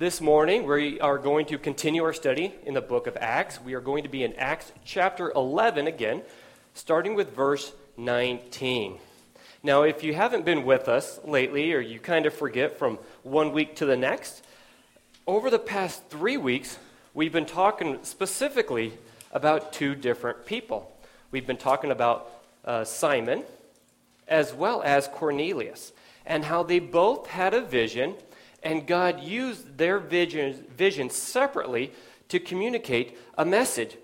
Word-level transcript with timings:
This 0.00 0.22
morning, 0.22 0.66
we 0.66 0.98
are 1.00 1.18
going 1.18 1.44
to 1.44 1.58
continue 1.58 2.04
our 2.04 2.14
study 2.14 2.54
in 2.64 2.72
the 2.72 2.80
book 2.80 3.06
of 3.06 3.18
Acts. 3.20 3.60
We 3.60 3.74
are 3.74 3.82
going 3.82 4.02
to 4.04 4.08
be 4.08 4.24
in 4.24 4.32
Acts 4.32 4.72
chapter 4.82 5.30
11 5.32 5.86
again, 5.86 6.22
starting 6.72 7.14
with 7.14 7.36
verse 7.36 7.70
19. 7.98 8.96
Now, 9.62 9.82
if 9.82 10.02
you 10.02 10.14
haven't 10.14 10.46
been 10.46 10.64
with 10.64 10.88
us 10.88 11.20
lately, 11.22 11.74
or 11.74 11.80
you 11.80 12.00
kind 12.00 12.24
of 12.24 12.32
forget 12.32 12.78
from 12.78 12.98
one 13.24 13.52
week 13.52 13.76
to 13.76 13.84
the 13.84 13.94
next, 13.94 14.42
over 15.26 15.50
the 15.50 15.58
past 15.58 16.08
three 16.08 16.38
weeks, 16.38 16.78
we've 17.12 17.34
been 17.34 17.44
talking 17.44 17.98
specifically 18.02 18.94
about 19.32 19.70
two 19.70 19.94
different 19.94 20.46
people. 20.46 20.90
We've 21.30 21.46
been 21.46 21.58
talking 21.58 21.90
about 21.90 22.26
uh, 22.64 22.84
Simon 22.84 23.44
as 24.26 24.54
well 24.54 24.80
as 24.82 25.08
Cornelius, 25.08 25.92
and 26.24 26.46
how 26.46 26.62
they 26.62 26.78
both 26.78 27.26
had 27.26 27.52
a 27.52 27.60
vision 27.60 28.14
and 28.62 28.86
God 28.86 29.20
used 29.20 29.78
their 29.78 29.98
vision, 29.98 30.64
vision 30.76 31.10
separately 31.10 31.92
to 32.28 32.38
communicate 32.38 33.16
a 33.36 33.44
message. 33.44 33.96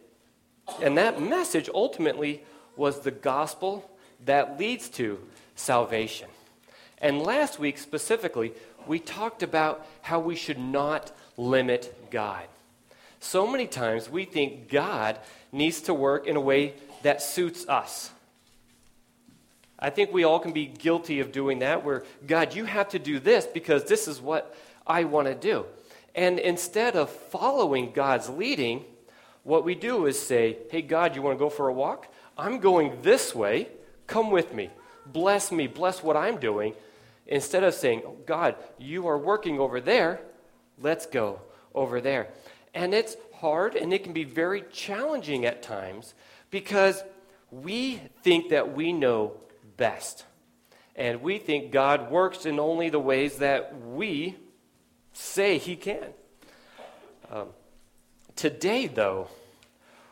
And 0.82 0.96
that 0.98 1.20
message 1.20 1.68
ultimately 1.72 2.42
was 2.76 3.00
the 3.00 3.10
gospel 3.10 3.90
that 4.24 4.58
leads 4.58 4.88
to 4.90 5.20
salvation. 5.54 6.28
And 6.98 7.22
last 7.22 7.58
week 7.58 7.78
specifically, 7.78 8.52
we 8.86 8.98
talked 8.98 9.42
about 9.42 9.86
how 10.02 10.18
we 10.18 10.34
should 10.34 10.58
not 10.58 11.12
limit 11.36 12.10
God. 12.10 12.44
So 13.20 13.46
many 13.46 13.66
times 13.66 14.08
we 14.08 14.24
think 14.24 14.68
God 14.70 15.18
needs 15.52 15.80
to 15.82 15.94
work 15.94 16.26
in 16.26 16.36
a 16.36 16.40
way 16.40 16.74
that 17.02 17.22
suits 17.22 17.66
us. 17.68 18.10
I 19.78 19.90
think 19.90 20.12
we 20.12 20.24
all 20.24 20.38
can 20.38 20.52
be 20.52 20.66
guilty 20.66 21.20
of 21.20 21.32
doing 21.32 21.58
that, 21.58 21.84
where, 21.84 22.04
God, 22.26 22.54
you 22.54 22.64
have 22.64 22.88
to 22.90 22.98
do 22.98 23.18
this 23.18 23.46
because 23.46 23.84
this 23.84 24.08
is 24.08 24.20
what 24.20 24.56
I 24.86 25.04
want 25.04 25.28
to 25.28 25.34
do. 25.34 25.66
And 26.14 26.38
instead 26.38 26.96
of 26.96 27.10
following 27.10 27.92
God's 27.92 28.28
leading, 28.30 28.84
what 29.42 29.64
we 29.64 29.74
do 29.74 30.06
is 30.06 30.18
say, 30.18 30.56
Hey, 30.70 30.82
God, 30.82 31.14
you 31.14 31.22
want 31.22 31.38
to 31.38 31.44
go 31.44 31.50
for 31.50 31.68
a 31.68 31.72
walk? 31.72 32.08
I'm 32.38 32.58
going 32.58 32.98
this 33.02 33.34
way. 33.34 33.68
Come 34.06 34.30
with 34.30 34.54
me. 34.54 34.70
Bless 35.06 35.52
me. 35.52 35.66
Bless 35.66 36.02
what 36.02 36.16
I'm 36.16 36.38
doing. 36.38 36.74
Instead 37.26 37.64
of 37.64 37.74
saying, 37.74 38.02
oh, 38.06 38.16
God, 38.26 38.56
you 38.78 39.06
are 39.08 39.18
working 39.18 39.58
over 39.58 39.80
there. 39.80 40.20
Let's 40.78 41.06
go 41.06 41.40
over 41.74 42.00
there. 42.00 42.28
And 42.74 42.94
it's 42.94 43.16
hard 43.34 43.74
and 43.74 43.92
it 43.92 44.04
can 44.04 44.12
be 44.12 44.24
very 44.24 44.64
challenging 44.72 45.44
at 45.44 45.62
times 45.62 46.14
because 46.50 47.02
we 47.50 48.00
think 48.22 48.50
that 48.50 48.74
we 48.74 48.92
know 48.92 49.32
best. 49.76 50.24
And 50.94 51.22
we 51.22 51.38
think 51.38 51.72
God 51.72 52.10
works 52.10 52.46
in 52.46 52.58
only 52.58 52.88
the 52.88 52.98
ways 52.98 53.36
that 53.38 53.78
we 53.80 54.36
say 55.12 55.58
He 55.58 55.76
can. 55.76 56.08
Um, 57.30 57.48
today, 58.34 58.86
though, 58.86 59.28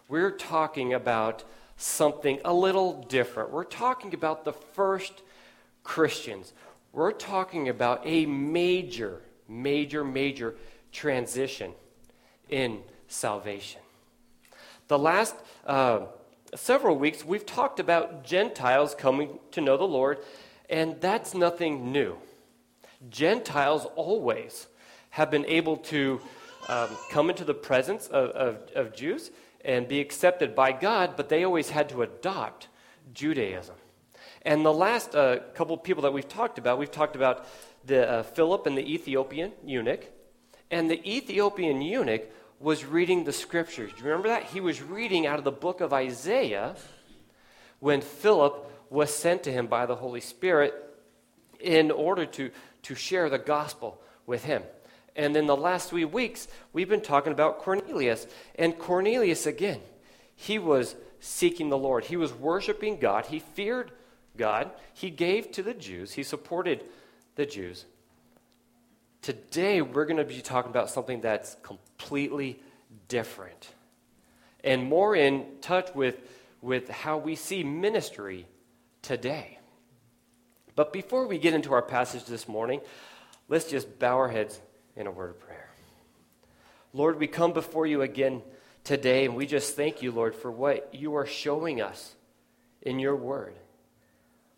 we're 0.08 0.30
talking 0.30 0.92
about 0.92 1.44
something 1.76 2.40
a 2.44 2.52
little 2.52 3.02
different. 3.08 3.50
We're 3.50 3.64
talking 3.64 4.14
about 4.14 4.44
the 4.44 4.52
first 4.52 5.22
Christians. 5.82 6.52
We're 6.92 7.12
talking 7.12 7.68
about 7.68 8.02
a 8.04 8.26
major, 8.26 9.22
major, 9.48 10.04
major 10.04 10.54
transition 10.92 11.72
in 12.48 12.80
salvation. 13.08 13.80
The 14.88 14.98
last 14.98 15.34
uh, 15.66 16.06
several 16.54 16.96
weeks, 16.96 17.24
we've 17.24 17.46
talked 17.46 17.80
about 17.80 18.24
Gentiles 18.24 18.94
coming 18.94 19.38
to 19.52 19.60
know 19.60 19.76
the 19.76 19.84
Lord, 19.84 20.18
and 20.70 21.00
that's 21.00 21.34
nothing 21.34 21.92
new. 21.92 22.16
Gentiles 23.10 23.86
always 23.96 24.66
have 25.10 25.30
been 25.30 25.44
able 25.46 25.76
to 25.76 26.20
um, 26.68 26.88
come 27.10 27.30
into 27.30 27.44
the 27.44 27.54
presence 27.54 28.06
of, 28.06 28.30
of, 28.30 28.58
of 28.74 28.94
Jews 28.94 29.30
and 29.64 29.88
be 29.88 30.00
accepted 30.00 30.54
by 30.54 30.72
God, 30.72 31.14
but 31.16 31.28
they 31.28 31.44
always 31.44 31.70
had 31.70 31.88
to 31.90 32.02
adopt 32.02 32.68
Judaism. 33.12 33.76
And 34.42 34.64
the 34.64 34.72
last 34.72 35.14
uh, 35.14 35.38
couple 35.54 35.76
people 35.76 36.02
that 36.02 36.12
we've 36.12 36.28
talked 36.28 36.58
about, 36.58 36.78
we've 36.78 36.90
talked 36.90 37.16
about 37.16 37.46
the 37.84 38.08
uh, 38.08 38.22
Philip 38.22 38.66
and 38.66 38.76
the 38.76 38.92
Ethiopian 38.92 39.52
eunuch. 39.64 40.06
And 40.70 40.90
the 40.90 41.00
Ethiopian 41.08 41.80
eunuch 41.80 42.30
was 42.64 42.82
reading 42.82 43.24
the 43.24 43.32
scriptures. 43.32 43.92
Do 43.92 43.98
you 43.98 44.04
remember 44.04 44.28
that? 44.28 44.44
He 44.44 44.58
was 44.58 44.80
reading 44.80 45.26
out 45.26 45.36
of 45.38 45.44
the 45.44 45.52
book 45.52 45.82
of 45.82 45.92
Isaiah 45.92 46.74
when 47.78 48.00
Philip 48.00 48.88
was 48.88 49.14
sent 49.14 49.42
to 49.42 49.52
him 49.52 49.66
by 49.66 49.84
the 49.84 49.94
Holy 49.94 50.22
Spirit 50.22 50.72
in 51.60 51.90
order 51.90 52.24
to, 52.24 52.50
to 52.84 52.94
share 52.94 53.28
the 53.28 53.38
gospel 53.38 54.00
with 54.24 54.44
him. 54.44 54.62
And 55.14 55.36
in 55.36 55.46
the 55.46 55.54
last 55.54 55.90
three 55.90 56.06
weeks, 56.06 56.48
we've 56.72 56.88
been 56.88 57.02
talking 57.02 57.34
about 57.34 57.58
Cornelius. 57.58 58.26
And 58.58 58.78
Cornelius, 58.78 59.44
again, 59.44 59.80
he 60.34 60.58
was 60.58 60.96
seeking 61.20 61.68
the 61.68 61.76
Lord. 61.76 62.06
He 62.06 62.16
was 62.16 62.32
worshiping 62.32 62.98
God. 62.98 63.26
He 63.26 63.40
feared 63.40 63.92
God. 64.38 64.70
He 64.94 65.10
gave 65.10 65.52
to 65.52 65.62
the 65.62 65.74
Jews. 65.74 66.12
He 66.12 66.22
supported 66.22 66.82
the 67.34 67.44
Jews. 67.44 67.84
Today, 69.24 69.80
we're 69.80 70.04
going 70.04 70.18
to 70.18 70.24
be 70.24 70.42
talking 70.42 70.70
about 70.70 70.90
something 70.90 71.22
that's 71.22 71.56
completely 71.62 72.60
different 73.08 73.70
and 74.62 74.84
more 74.84 75.16
in 75.16 75.46
touch 75.62 75.94
with, 75.94 76.20
with 76.60 76.90
how 76.90 77.16
we 77.16 77.34
see 77.34 77.64
ministry 77.64 78.46
today. 79.00 79.58
But 80.76 80.92
before 80.92 81.26
we 81.26 81.38
get 81.38 81.54
into 81.54 81.72
our 81.72 81.80
passage 81.80 82.26
this 82.26 82.46
morning, 82.46 82.82
let's 83.48 83.70
just 83.70 83.98
bow 83.98 84.18
our 84.18 84.28
heads 84.28 84.60
in 84.94 85.06
a 85.06 85.10
word 85.10 85.30
of 85.30 85.40
prayer. 85.40 85.70
Lord, 86.92 87.18
we 87.18 87.26
come 87.26 87.54
before 87.54 87.86
you 87.86 88.02
again 88.02 88.42
today, 88.82 89.24
and 89.24 89.34
we 89.34 89.46
just 89.46 89.74
thank 89.74 90.02
you, 90.02 90.12
Lord, 90.12 90.34
for 90.34 90.50
what 90.50 90.94
you 90.94 91.16
are 91.16 91.24
showing 91.24 91.80
us 91.80 92.14
in 92.82 92.98
your 92.98 93.16
word. 93.16 93.54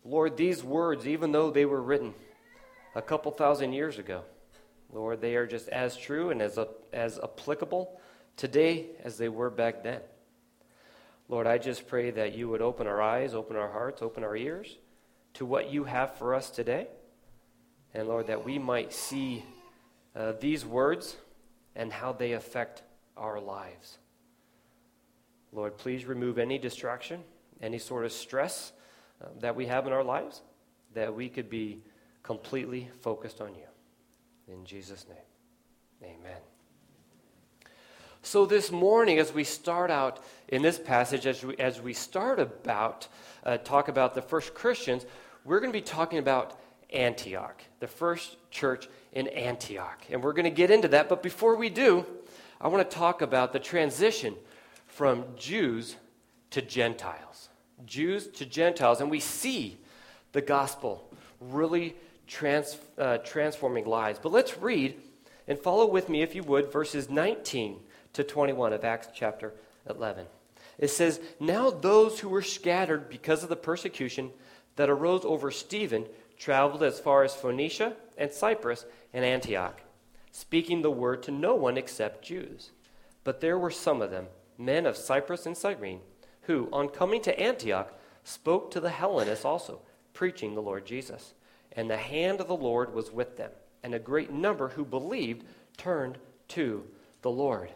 Lord, 0.03 0.35
these 0.35 0.61
words, 0.61 1.07
even 1.07 1.31
though 1.31 1.51
they 1.51 1.63
were 1.63 1.81
written 1.81 2.13
a 2.95 3.01
couple 3.01 3.31
thousand 3.31 3.71
years 3.71 3.97
ago, 3.97 4.25
Lord, 4.97 5.21
they 5.21 5.35
are 5.35 5.45
just 5.45 5.69
as 5.69 5.95
true 5.95 6.31
and 6.31 6.41
as, 6.41 6.57
as 6.91 7.19
applicable 7.19 8.01
today 8.35 8.87
as 9.03 9.19
they 9.19 9.29
were 9.29 9.51
back 9.51 9.83
then. 9.83 10.01
Lord, 11.29 11.45
I 11.45 11.59
just 11.59 11.87
pray 11.87 12.09
that 12.09 12.35
you 12.35 12.49
would 12.49 12.63
open 12.63 12.87
our 12.87 12.99
eyes, 12.99 13.35
open 13.35 13.57
our 13.57 13.71
hearts, 13.71 14.01
open 14.01 14.23
our 14.23 14.35
ears 14.35 14.75
to 15.35 15.45
what 15.45 15.71
you 15.71 15.83
have 15.83 16.15
for 16.15 16.33
us 16.33 16.49
today. 16.49 16.87
And 17.93 18.07
Lord, 18.07 18.25
that 18.25 18.43
we 18.43 18.57
might 18.57 18.91
see 18.91 19.43
uh, 20.15 20.33
these 20.39 20.65
words 20.65 21.15
and 21.75 21.93
how 21.93 22.11
they 22.11 22.31
affect 22.31 22.81
our 23.15 23.39
lives. 23.39 23.99
Lord, 25.51 25.77
please 25.77 26.05
remove 26.05 26.39
any 26.39 26.57
distraction, 26.57 27.23
any 27.61 27.77
sort 27.77 28.03
of 28.03 28.11
stress 28.11 28.71
uh, 29.21 29.27
that 29.41 29.55
we 29.55 29.67
have 29.67 29.85
in 29.85 29.93
our 29.93 30.03
lives, 30.03 30.41
that 30.95 31.13
we 31.13 31.29
could 31.29 31.51
be 31.51 31.83
completely 32.23 32.89
focused 33.01 33.41
on 33.41 33.53
you. 33.53 33.67
In 34.47 34.63
Jesus' 34.65 35.05
name, 35.09 36.11
amen. 36.21 36.39
So, 38.21 38.45
this 38.45 38.71
morning, 38.71 39.19
as 39.19 39.33
we 39.33 39.43
start 39.43 39.91
out 39.91 40.23
in 40.47 40.61
this 40.61 40.79
passage, 40.79 41.25
as 41.25 41.43
we, 41.43 41.55
as 41.57 41.81
we 41.81 41.93
start 41.93 42.39
about, 42.39 43.07
uh, 43.45 43.57
talk 43.57 43.87
about 43.87 44.15
the 44.15 44.21
first 44.21 44.53
Christians, 44.53 45.05
we're 45.45 45.59
going 45.59 45.71
to 45.71 45.77
be 45.77 45.83
talking 45.83 46.19
about 46.19 46.59
Antioch, 46.91 47.61
the 47.79 47.87
first 47.87 48.37
church 48.51 48.87
in 49.13 49.27
Antioch. 49.27 50.03
And 50.09 50.23
we're 50.23 50.33
going 50.33 50.45
to 50.45 50.49
get 50.49 50.71
into 50.71 50.87
that. 50.89 51.09
But 51.09 51.21
before 51.21 51.55
we 51.55 51.69
do, 51.69 52.05
I 52.59 52.69
want 52.69 52.89
to 52.89 52.97
talk 52.97 53.21
about 53.21 53.53
the 53.53 53.59
transition 53.59 54.35
from 54.85 55.25
Jews 55.37 55.95
to 56.51 56.61
Gentiles. 56.61 57.49
Jews 57.85 58.27
to 58.27 58.45
Gentiles. 58.45 59.01
And 59.01 59.11
we 59.11 59.19
see 59.19 59.77
the 60.31 60.41
gospel 60.41 61.09
really 61.39 61.95
trans, 62.27 62.77
uh, 62.97 63.17
transforming 63.19 63.85
lives. 63.85 64.19
But 64.21 64.31
let's 64.31 64.57
read 64.57 64.95
and 65.47 65.57
follow 65.57 65.85
with 65.85 66.09
me, 66.09 66.21
if 66.21 66.35
you 66.35 66.43
would, 66.43 66.71
verses 66.71 67.09
19 67.09 67.79
to 68.13 68.23
21 68.23 68.73
of 68.73 68.83
Acts 68.83 69.07
chapter 69.13 69.53
11. 69.89 70.25
It 70.77 70.89
says, 70.89 71.19
Now 71.39 71.69
those 71.69 72.19
who 72.19 72.29
were 72.29 72.41
scattered 72.41 73.09
because 73.09 73.43
of 73.43 73.49
the 73.49 73.55
persecution 73.55 74.31
that 74.75 74.89
arose 74.89 75.25
over 75.25 75.49
Stephen 75.51 76.05
traveled 76.37 76.83
as 76.83 76.99
far 76.99 77.23
as 77.23 77.33
Phoenicia 77.33 77.93
and 78.17 78.31
Cyprus 78.31 78.85
and 79.13 79.25
Antioch, 79.25 79.81
speaking 80.31 80.81
the 80.81 80.91
word 80.91 81.23
to 81.23 81.31
no 81.31 81.55
one 81.55 81.77
except 81.77 82.25
Jews. 82.25 82.71
But 83.23 83.41
there 83.41 83.57
were 83.57 83.71
some 83.71 84.01
of 84.01 84.11
them, 84.11 84.27
men 84.57 84.85
of 84.85 84.97
Cyprus 84.97 85.45
and 85.45 85.57
Cyrene, 85.57 86.01
who, 86.43 86.69
on 86.71 86.89
coming 86.89 87.21
to 87.23 87.39
Antioch, 87.39 87.93
spoke 88.23 88.71
to 88.71 88.79
the 88.79 88.89
Hellenists 88.89 89.45
also, 89.45 89.81
preaching 90.13 90.53
the 90.53 90.61
Lord 90.61 90.85
Jesus. 90.85 91.33
And 91.77 91.89
the 91.89 91.97
hand 91.97 92.41
of 92.41 92.47
the 92.47 92.55
Lord 92.55 92.93
was 92.93 93.11
with 93.11 93.37
them, 93.37 93.51
and 93.83 93.93
a 93.93 93.99
great 93.99 94.31
number 94.31 94.67
who 94.69 94.83
believed 94.83 95.45
turned 95.77 96.17
to 96.49 96.83
the 97.21 97.31
Lord. 97.31 97.71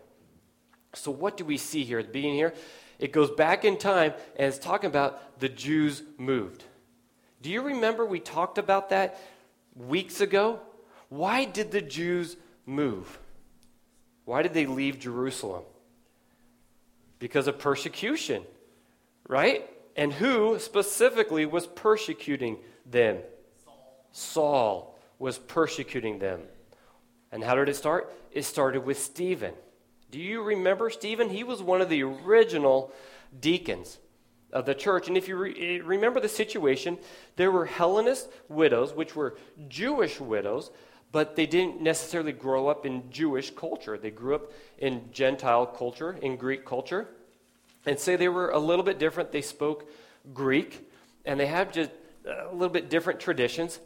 So, 0.94 1.12
what 1.12 1.38
do 1.38 1.46
we 1.46 1.58
see 1.58 1.84
here 1.84 2.00
at 2.00 2.12
beginning 2.12 2.36
here? 2.36 2.54
It 3.00 3.14
goes 3.14 3.32
back 3.32 3.64
in 3.64 3.78
time 3.78 4.14
and 4.36 4.48
it's 4.48 4.60
talking 4.60 4.90
about 4.90 5.40
the 5.40 5.50
Jews 5.50 6.04
moved. 6.18 6.64
Do 7.42 7.50
you 7.50 7.62
remember 7.62 8.06
we 8.06 8.20
talked 8.20 8.58
about 8.58 8.90
that 8.90 9.20
weeks 9.76 10.22
ago? 10.22 10.60
Why 11.10 11.46
did 11.46 11.72
the 11.72 11.82
Jews 11.82 12.38
move? 12.66 13.20
Why 14.26 14.44
did 14.44 14.54
they 14.54 14.68
leave 14.68 15.00
Jerusalem? 15.00 15.64
Because 17.18 17.48
of 17.48 17.58
persecution, 17.58 18.44
right? 19.28 19.68
And 19.96 20.14
who 20.14 20.60
specifically 20.60 21.46
was 21.46 21.66
persecuting 21.66 22.58
them? 22.86 23.18
Saul. 24.12 24.98
Was 25.20 25.38
persecuting 25.38 26.18
them. 26.18 26.42
And 27.32 27.44
how 27.44 27.54
did 27.54 27.70
it 27.70 27.76
start? 27.76 28.12
It 28.32 28.42
started 28.42 28.84
with 28.86 29.00
Stephen. 29.00 29.54
Do 30.10 30.20
you 30.20 30.42
remember 30.42 30.90
Stephen? 30.90 31.30
He 31.30 31.44
was 31.44 31.62
one 31.62 31.80
of 31.80 31.90
the 31.90 32.02
original 32.02 32.92
deacons 33.40 34.00
of 34.52 34.66
the 34.66 34.74
church. 34.76 35.08
And 35.08 35.16
if 35.16 35.28
you 35.28 35.38
re- 35.38 35.78
eh, 35.80 35.82
remember 35.84 36.20
the 36.20 36.28
situation, 36.28 36.98
there 37.36 37.52
were 37.52 37.66
Hellenist 37.66 38.30
widows, 38.50 38.94
which 38.94 39.16
were 39.16 39.38
Jewish 39.70 40.20
widows, 40.20 40.72
but 41.12 41.36
they 41.36 41.46
didn't 41.46 41.82
necessarily 41.82 42.32
grow 42.32 42.68
up 42.68 42.86
in 42.86 43.10
Jewish 43.12 43.52
culture. 43.52 43.98
They 43.98 44.12
grew 44.12 44.36
up 44.36 44.52
in 44.78 45.10
Gentile 45.12 45.66
culture, 45.66 46.18
in 46.22 46.36
Greek 46.36 46.66
culture. 46.66 47.08
And 47.86 48.00
say 48.00 48.16
they 48.16 48.30
were 48.30 48.50
a 48.50 48.60
little 48.60 48.84
bit 48.84 49.00
different. 49.00 49.32
They 49.32 49.42
spoke 49.42 49.90
Greek, 50.34 50.90
and 51.26 51.40
they 51.40 51.48
had 51.48 51.74
just 51.74 51.92
a 52.26 52.54
little 52.54 52.70
bit 52.70 52.90
different 52.90 53.20
traditions. 53.20 53.80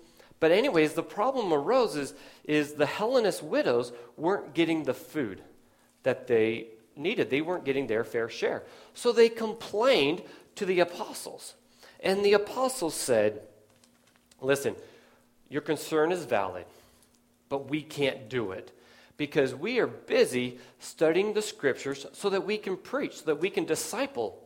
But, 0.45 0.51
anyways, 0.51 0.93
the 0.93 1.01
problem 1.01 1.51
arose 1.51 1.95
is, 1.95 2.13
is 2.43 2.73
the 2.73 2.85
Hellenist 2.85 3.41
widows 3.41 3.91
weren't 4.15 4.53
getting 4.53 4.83
the 4.83 4.93
food 4.93 5.41
that 6.03 6.27
they 6.27 6.67
needed. 6.95 7.31
They 7.31 7.41
weren't 7.41 7.65
getting 7.65 7.87
their 7.87 8.03
fair 8.03 8.29
share. 8.29 8.61
So 8.93 9.11
they 9.11 9.27
complained 9.27 10.21
to 10.53 10.67
the 10.67 10.81
apostles. 10.81 11.55
And 11.99 12.23
the 12.23 12.33
apostles 12.33 12.93
said, 12.93 13.41
Listen, 14.39 14.75
your 15.49 15.63
concern 15.63 16.11
is 16.11 16.25
valid, 16.25 16.65
but 17.49 17.71
we 17.71 17.81
can't 17.81 18.29
do 18.29 18.51
it 18.51 18.71
because 19.17 19.55
we 19.55 19.79
are 19.79 19.87
busy 19.87 20.59
studying 20.77 21.33
the 21.33 21.41
scriptures 21.41 22.05
so 22.13 22.29
that 22.29 22.45
we 22.45 22.59
can 22.59 22.77
preach, 22.77 23.17
so 23.17 23.25
that 23.25 23.39
we 23.39 23.49
can 23.49 23.65
disciple 23.65 24.39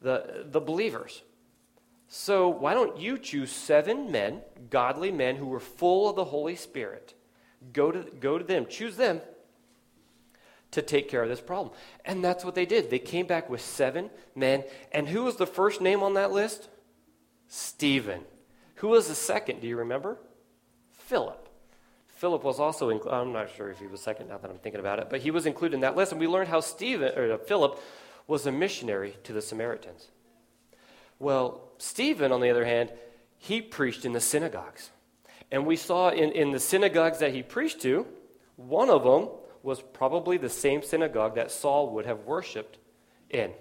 the, 0.00 0.44
the 0.48 0.60
believers. 0.60 1.22
So, 2.08 2.48
why 2.48 2.72
don't 2.72 2.98
you 2.98 3.18
choose 3.18 3.52
seven 3.52 4.10
men, 4.10 4.40
godly 4.70 5.12
men 5.12 5.36
who 5.36 5.46
were 5.46 5.60
full 5.60 6.08
of 6.08 6.16
the 6.16 6.24
Holy 6.24 6.56
Spirit? 6.56 7.14
Go 7.72 7.90
to, 7.90 8.02
go 8.18 8.38
to 8.38 8.44
them, 8.44 8.66
choose 8.66 8.96
them 8.96 9.20
to 10.70 10.80
take 10.80 11.08
care 11.08 11.22
of 11.22 11.28
this 11.28 11.40
problem. 11.40 11.74
And 12.06 12.24
that's 12.24 12.44
what 12.44 12.54
they 12.54 12.64
did. 12.64 12.90
They 12.90 12.98
came 12.98 13.26
back 13.26 13.50
with 13.50 13.60
seven 13.60 14.10
men. 14.34 14.64
And 14.90 15.08
who 15.08 15.24
was 15.24 15.36
the 15.36 15.46
first 15.46 15.80
name 15.80 16.02
on 16.02 16.14
that 16.14 16.32
list? 16.32 16.68
Stephen. 17.46 18.22
Who 18.76 18.88
was 18.88 19.08
the 19.08 19.14
second? 19.14 19.60
Do 19.60 19.66
you 19.66 19.76
remember? 19.76 20.18
Philip. 20.92 21.48
Philip 22.08 22.42
was 22.42 22.58
also, 22.58 22.90
inc- 22.90 23.12
I'm 23.12 23.32
not 23.32 23.50
sure 23.54 23.70
if 23.70 23.78
he 23.78 23.86
was 23.86 24.00
second 24.00 24.28
now 24.28 24.38
that 24.38 24.50
I'm 24.50 24.58
thinking 24.58 24.80
about 24.80 24.98
it, 24.98 25.08
but 25.10 25.20
he 25.20 25.30
was 25.30 25.46
included 25.46 25.74
in 25.74 25.80
that 25.82 25.96
list. 25.96 26.12
And 26.12 26.20
we 26.20 26.26
learned 26.26 26.48
how 26.48 26.60
Stephen, 26.60 27.16
or 27.16 27.38
Philip 27.38 27.80
was 28.26 28.46
a 28.46 28.52
missionary 28.52 29.16
to 29.24 29.32
the 29.32 29.42
Samaritans. 29.42 30.08
Well, 31.18 31.67
Stephen, 31.78 32.32
on 32.32 32.40
the 32.40 32.50
other 32.50 32.64
hand, 32.64 32.92
he 33.38 33.62
preached 33.62 34.04
in 34.04 34.12
the 34.12 34.20
synagogues. 34.20 34.90
And 35.50 35.64
we 35.64 35.76
saw 35.76 36.10
in, 36.10 36.32
in 36.32 36.50
the 36.50 36.58
synagogues 36.58 37.18
that 37.20 37.32
he 37.32 37.42
preached 37.42 37.80
to, 37.82 38.06
one 38.56 38.90
of 38.90 39.04
them 39.04 39.28
was 39.62 39.80
probably 39.80 40.36
the 40.36 40.48
same 40.48 40.82
synagogue 40.82 41.36
that 41.36 41.50
Saul 41.50 41.90
would 41.90 42.06
have 42.06 42.20
worshiped 42.24 42.78
in. 43.30 43.52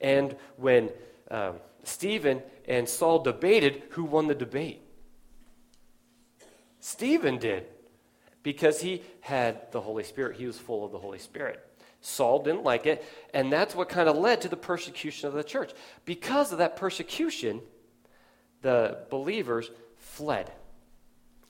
And 0.00 0.36
when 0.56 0.90
um, 1.30 1.56
Stephen 1.82 2.42
and 2.66 2.88
Saul 2.88 3.20
debated, 3.22 3.82
who 3.90 4.04
won 4.04 4.26
the 4.26 4.34
debate? 4.34 4.82
Stephen 6.80 7.38
did, 7.38 7.66
because 8.42 8.80
he 8.80 9.02
had 9.20 9.70
the 9.72 9.80
Holy 9.80 10.04
Spirit. 10.04 10.36
He 10.36 10.46
was 10.46 10.58
full 10.58 10.84
of 10.84 10.92
the 10.92 10.98
Holy 10.98 11.18
Spirit. 11.18 11.64
Saul 12.00 12.42
didn't 12.42 12.64
like 12.64 12.86
it, 12.86 13.04
and 13.34 13.52
that's 13.52 13.74
what 13.74 13.88
kind 13.88 14.08
of 14.08 14.16
led 14.16 14.40
to 14.42 14.48
the 14.48 14.56
persecution 14.56 15.28
of 15.28 15.34
the 15.34 15.44
church. 15.44 15.72
Because 16.04 16.52
of 16.52 16.58
that 16.58 16.76
persecution, 16.76 17.60
the 18.62 18.98
believers 19.10 19.70
fled 19.98 20.50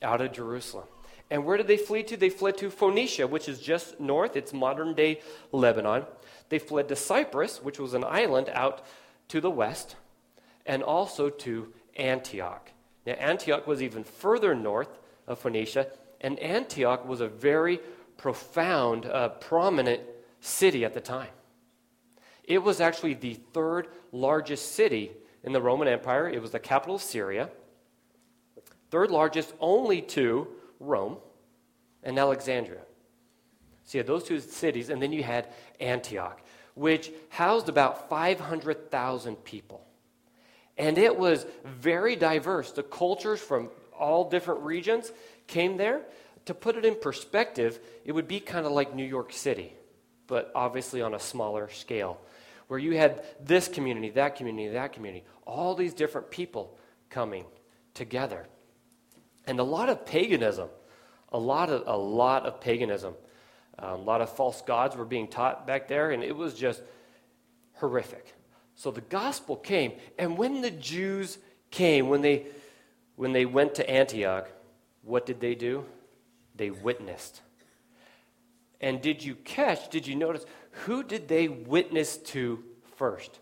out 0.03 0.21
of 0.21 0.33
Jerusalem. 0.33 0.87
And 1.31 1.45
where 1.45 1.57
did 1.57 1.69
they 1.69 1.77
flee 1.77 2.03
to? 2.05 2.17
They 2.17 2.31
fled 2.31 2.59
to 2.59 2.71
Phoenicia, 2.71 3.27
which 3.27 3.49
is 3.49 3.61
just 3.61 4.01
north. 4.01 4.35
It's 4.35 4.53
modern 4.53 4.95
day 4.95 5.21
Lebanon. 5.53 6.05
They 6.49 6.59
fled 6.59 6.89
to 6.89 6.97
Cyprus, 6.97 7.63
which 7.63 7.79
was 7.79 7.95
an 7.95 8.03
island 8.03 8.51
out 8.53 8.85
to 9.29 9.41
the 9.41 9.51
west, 9.51 9.95
and 10.67 10.83
also 10.83 11.31
to 11.31 11.73
Antioch. 11.97 12.73
Now, 13.07 13.13
Antioch 13.13 13.67
was 13.67 13.81
even 13.81 14.03
further 14.03 14.55
north 14.55 14.99
of 15.29 15.39
Phoenicia, 15.39 15.87
and 16.21 16.39
Antioch 16.41 17.07
was 17.07 17.21
a 17.21 17.29
very 17.29 17.79
profound, 18.17 19.07
uh, 19.07 19.29
prominent 19.29 20.03
city 20.41 20.85
at 20.85 20.95
the 20.95 21.01
time. 21.01 21.31
It 22.45 22.63
was 22.63 22.81
actually 22.81 23.15
the 23.15 23.35
third 23.53 23.89
largest 24.13 24.73
city 24.73 25.13
in 25.45 25.53
the 25.53 25.61
Roman 25.61 25.89
Empire. 25.89 26.29
It 26.29 26.43
was 26.43 26.51
the 26.51 26.59
capital 26.59 26.97
of 26.97 27.03
Syria, 27.03 27.51
third 28.91 29.11
largest 29.11 29.55
only 29.61 30.03
to 30.03 30.49
Rome 30.81 31.19
and 32.03 32.19
Alexandria. 32.19 32.81
So 33.85 33.99
you 33.99 34.01
had 34.01 34.07
those 34.07 34.25
two 34.25 34.41
cities, 34.41 34.89
and 34.89 35.03
then 35.03 35.13
you 35.13 35.23
had 35.23 35.49
Antioch, 35.81 36.41
which 36.75 37.11
housed 37.29 37.69
about 37.69 38.09
500,000 38.09 39.37
people. 39.45 39.85
And 40.79 40.97
it 40.97 41.17
was 41.17 41.45
very 41.65 42.17
diverse. 42.17 42.73
The 42.73 42.83
cultures 42.83 43.41
from 43.41 43.69
all 43.99 44.31
different 44.31 44.63
regions 44.63 45.13
came 45.47 45.77
there. 45.77 46.03
To 46.47 46.55
put 46.55 46.77
it 46.77 46.85
in 46.85 46.95
perspective, 46.95 47.81
it 48.05 48.13
would 48.13 48.27
be 48.29 48.41
kind 48.41 48.65
of 48.65 48.73
like 48.73 48.95
New 48.95 49.05
York 49.05 49.33
City, 49.33 49.75
but 50.31 50.53
obviously 50.55 51.03
on 51.03 51.13
a 51.13 51.19
smaller 51.19 51.69
scale, 51.69 52.19
where 52.69 52.79
you 52.79 52.97
had 52.97 53.25
this 53.45 53.67
community, 53.67 54.11
that 54.11 54.37
community, 54.37 54.69
that 54.69 54.93
community, 54.93 55.25
all 55.45 55.75
these 55.75 55.93
different 55.93 56.31
people 56.31 56.79
coming 57.11 57.45
together. 57.95 58.47
And 59.49 59.59
a 59.59 59.65
lot 59.65 59.89
of 59.89 60.07
paganism, 60.07 60.69
a 61.33 61.39
lot 61.39 61.69
of, 61.69 61.83
a 61.87 61.97
lot 61.99 62.47
of 62.47 62.61
paganism. 62.61 63.15
Um, 63.77 64.01
a 64.01 64.03
lot 64.05 64.21
of 64.21 64.31
false 64.37 64.63
gods 64.63 64.95
were 64.95 65.05
being 65.05 65.27
taught 65.27 65.67
back 65.67 65.89
there, 65.89 66.13
and 66.13 66.23
it 66.23 66.37
was 66.37 66.55
just 66.55 66.81
horrific. 67.75 68.33
So 68.77 68.93
the 68.93 69.01
gospel 69.01 69.57
came, 69.57 69.95
and 70.17 70.39
when 70.39 70.61
the 70.61 70.71
Jews 70.71 71.39
came, 71.73 72.09
when 72.09 72.23
they, 72.23 72.47
when 73.17 73.33
they 73.33 73.47
went 73.47 73.75
to 73.77 73.91
Antioch, 73.91 74.49
what 75.03 75.27
did 75.27 75.41
they 75.41 75.57
do? 75.57 75.85
They 76.55 76.71
witnessed. 76.71 77.41
And 78.81 79.01
did 79.03 79.23
you 79.23 79.35
catch, 79.35 79.91
did 79.91 80.07
you 80.07 80.17
notice, 80.17 80.45
who 80.85 81.03
did 81.03 81.29
they 81.29 81.49
witness 81.49 82.17
to 82.17 82.65
first? 82.97 83.39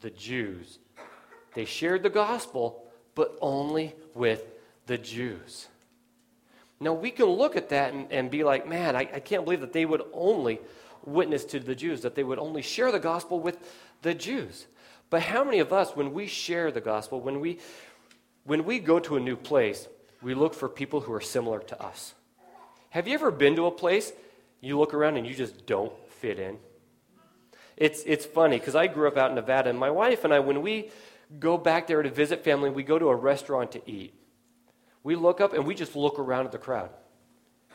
The 0.00 0.10
Jews. 0.10 0.78
They 1.54 1.64
shared 1.64 2.02
the 2.02 2.10
gospel, 2.10 2.84
but 3.14 3.36
only 3.40 3.94
with 4.14 4.44
the 4.86 4.98
Jews. 4.98 5.68
Now, 6.80 6.92
we 6.92 7.10
can 7.10 7.26
look 7.26 7.56
at 7.56 7.70
that 7.70 7.92
and, 7.92 8.12
and 8.12 8.30
be 8.30 8.44
like, 8.44 8.68
man, 8.68 8.94
I, 8.94 9.00
I 9.00 9.20
can't 9.20 9.44
believe 9.44 9.60
that 9.60 9.72
they 9.72 9.84
would 9.84 10.02
only 10.12 10.60
witness 11.04 11.44
to 11.46 11.60
the 11.60 11.74
Jews, 11.74 12.02
that 12.02 12.14
they 12.14 12.22
would 12.22 12.38
only 12.38 12.62
share 12.62 12.92
the 12.92 13.00
gospel 13.00 13.40
with 13.40 13.58
the 14.02 14.14
Jews. 14.14 14.66
But 15.10 15.22
how 15.22 15.42
many 15.42 15.58
of 15.58 15.72
us, 15.72 15.96
when 15.96 16.12
we 16.12 16.26
share 16.26 16.70
the 16.70 16.80
gospel, 16.80 17.20
when 17.20 17.40
we, 17.40 17.58
when 18.44 18.64
we 18.64 18.78
go 18.78 19.00
to 19.00 19.16
a 19.16 19.20
new 19.20 19.36
place, 19.36 19.88
we 20.22 20.34
look 20.34 20.54
for 20.54 20.68
people 20.68 21.00
who 21.00 21.12
are 21.12 21.20
similar 21.20 21.60
to 21.60 21.82
us? 21.82 22.14
Have 22.90 23.06
you 23.06 23.14
ever 23.14 23.30
been 23.30 23.56
to 23.56 23.66
a 23.66 23.70
place, 23.70 24.12
you 24.60 24.78
look 24.78 24.94
around 24.94 25.16
and 25.16 25.26
you 25.26 25.34
just 25.34 25.66
don't 25.66 25.92
fit 26.08 26.38
in? 26.38 26.58
It's, 27.76 28.02
it's 28.06 28.26
funny 28.26 28.58
because 28.58 28.74
I 28.74 28.86
grew 28.86 29.06
up 29.06 29.16
out 29.16 29.30
in 29.30 29.36
Nevada, 29.36 29.70
and 29.70 29.78
my 29.78 29.90
wife 29.90 30.24
and 30.24 30.34
I, 30.34 30.40
when 30.40 30.62
we 30.62 30.90
go 31.38 31.56
back 31.56 31.86
there 31.86 32.02
to 32.02 32.10
visit 32.10 32.42
family, 32.42 32.70
we 32.70 32.82
go 32.82 32.98
to 32.98 33.08
a 33.08 33.14
restaurant 33.14 33.72
to 33.72 33.90
eat. 33.90 34.14
We 35.02 35.14
look 35.14 35.40
up 35.40 35.52
and 35.52 35.66
we 35.66 35.74
just 35.74 35.94
look 35.94 36.18
around 36.18 36.46
at 36.46 36.52
the 36.52 36.58
crowd. 36.58 36.90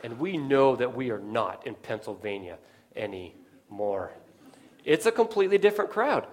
And 0.03 0.19
we 0.19 0.37
know 0.37 0.75
that 0.75 0.95
we 0.95 1.11
are 1.11 1.19
not 1.19 1.65
in 1.65 1.75
Pennsylvania 1.75 2.57
anymore. 2.95 4.11
It's 4.83 5.05
a 5.05 5.11
completely 5.11 5.57
different 5.57 5.91
crowd. 5.91 6.27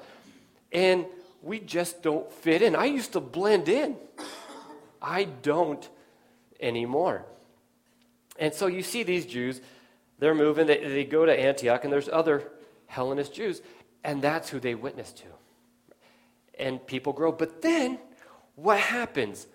And 0.72 1.06
we 1.42 1.60
just 1.60 2.02
don't 2.02 2.30
fit 2.32 2.62
in. 2.62 2.74
I 2.74 2.86
used 2.86 3.12
to 3.12 3.20
blend 3.20 3.68
in. 3.68 3.96
I 5.00 5.24
don't 5.24 5.88
anymore. 6.58 7.24
And 8.40 8.54
so 8.54 8.66
you 8.66 8.82
see 8.82 9.02
these 9.02 9.26
Jews, 9.26 9.60
they're 10.18 10.34
moving, 10.34 10.66
they, 10.66 10.78
they 10.78 11.04
go 11.04 11.26
to 11.26 11.40
Antioch, 11.40 11.84
and 11.84 11.92
there's 11.92 12.08
other 12.08 12.50
Hellenist 12.86 13.34
Jews, 13.34 13.60
and 14.02 14.20
that's 14.22 14.48
who 14.48 14.58
they 14.58 14.74
witness 14.74 15.12
to. 15.12 15.24
And 16.58 16.84
people 16.84 17.12
grow. 17.12 17.30
But 17.30 17.62
then, 17.62 17.98
what 18.56 18.78
happens? 18.78 19.46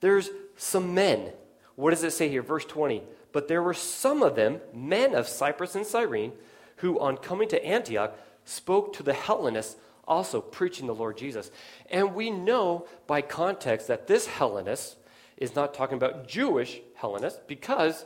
There's 0.00 0.28
some 0.56 0.92
men. 0.92 1.30
What 1.76 1.90
does 1.90 2.04
it 2.04 2.12
say 2.12 2.28
here? 2.28 2.42
Verse 2.42 2.64
20. 2.64 3.02
But 3.32 3.48
there 3.48 3.62
were 3.62 3.74
some 3.74 4.22
of 4.22 4.34
them, 4.34 4.60
men 4.74 5.14
of 5.14 5.28
Cyprus 5.28 5.74
and 5.74 5.86
Cyrene, 5.86 6.32
who 6.76 6.98
on 6.98 7.16
coming 7.16 7.48
to 7.48 7.64
Antioch 7.64 8.16
spoke 8.44 8.92
to 8.94 9.02
the 9.02 9.12
Hellenists, 9.12 9.76
also 10.06 10.40
preaching 10.40 10.86
the 10.86 10.94
Lord 10.94 11.16
Jesus. 11.16 11.50
And 11.90 12.14
we 12.14 12.30
know 12.30 12.86
by 13.06 13.22
context 13.22 13.88
that 13.88 14.06
this 14.06 14.26
Hellenist 14.26 14.96
is 15.36 15.54
not 15.54 15.74
talking 15.74 15.96
about 15.96 16.28
Jewish 16.28 16.80
Hellenists 16.94 17.40
because 17.46 18.04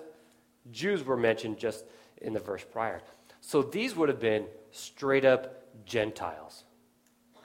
Jews 0.70 1.04
were 1.04 1.16
mentioned 1.16 1.58
just 1.58 1.84
in 2.20 2.32
the 2.32 2.40
verse 2.40 2.64
prior. 2.64 3.00
So 3.40 3.62
these 3.62 3.96
would 3.96 4.08
have 4.08 4.20
been 4.20 4.46
straight 4.70 5.24
up 5.24 5.84
Gentiles, 5.86 6.64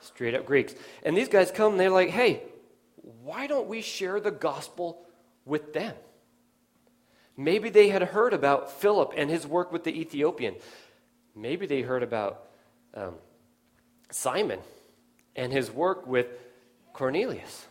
straight 0.01 0.35
up 0.35 0.45
Greeks. 0.45 0.75
And 1.03 1.15
these 1.15 1.29
guys 1.29 1.51
come 1.51 1.73
and 1.73 1.79
they're 1.79 1.89
like, 1.89 2.09
hey, 2.09 2.43
why 3.23 3.47
don't 3.47 3.67
we 3.67 3.81
share 3.81 4.19
the 4.19 4.31
gospel 4.31 5.05
with 5.45 5.73
them? 5.73 5.95
Maybe 7.37 7.69
they 7.69 7.89
had 7.89 8.01
heard 8.01 8.33
about 8.33 8.71
Philip 8.71 9.13
and 9.15 9.29
his 9.29 9.45
work 9.45 9.71
with 9.71 9.83
the 9.83 9.99
Ethiopian. 9.99 10.55
Maybe 11.35 11.65
they 11.65 11.81
heard 11.81 12.03
about 12.03 12.47
um, 12.93 13.15
Simon 14.09 14.59
and 15.35 15.51
his 15.51 15.69
work 15.69 16.07
with 16.07 16.27
Cornelius. 16.93 17.65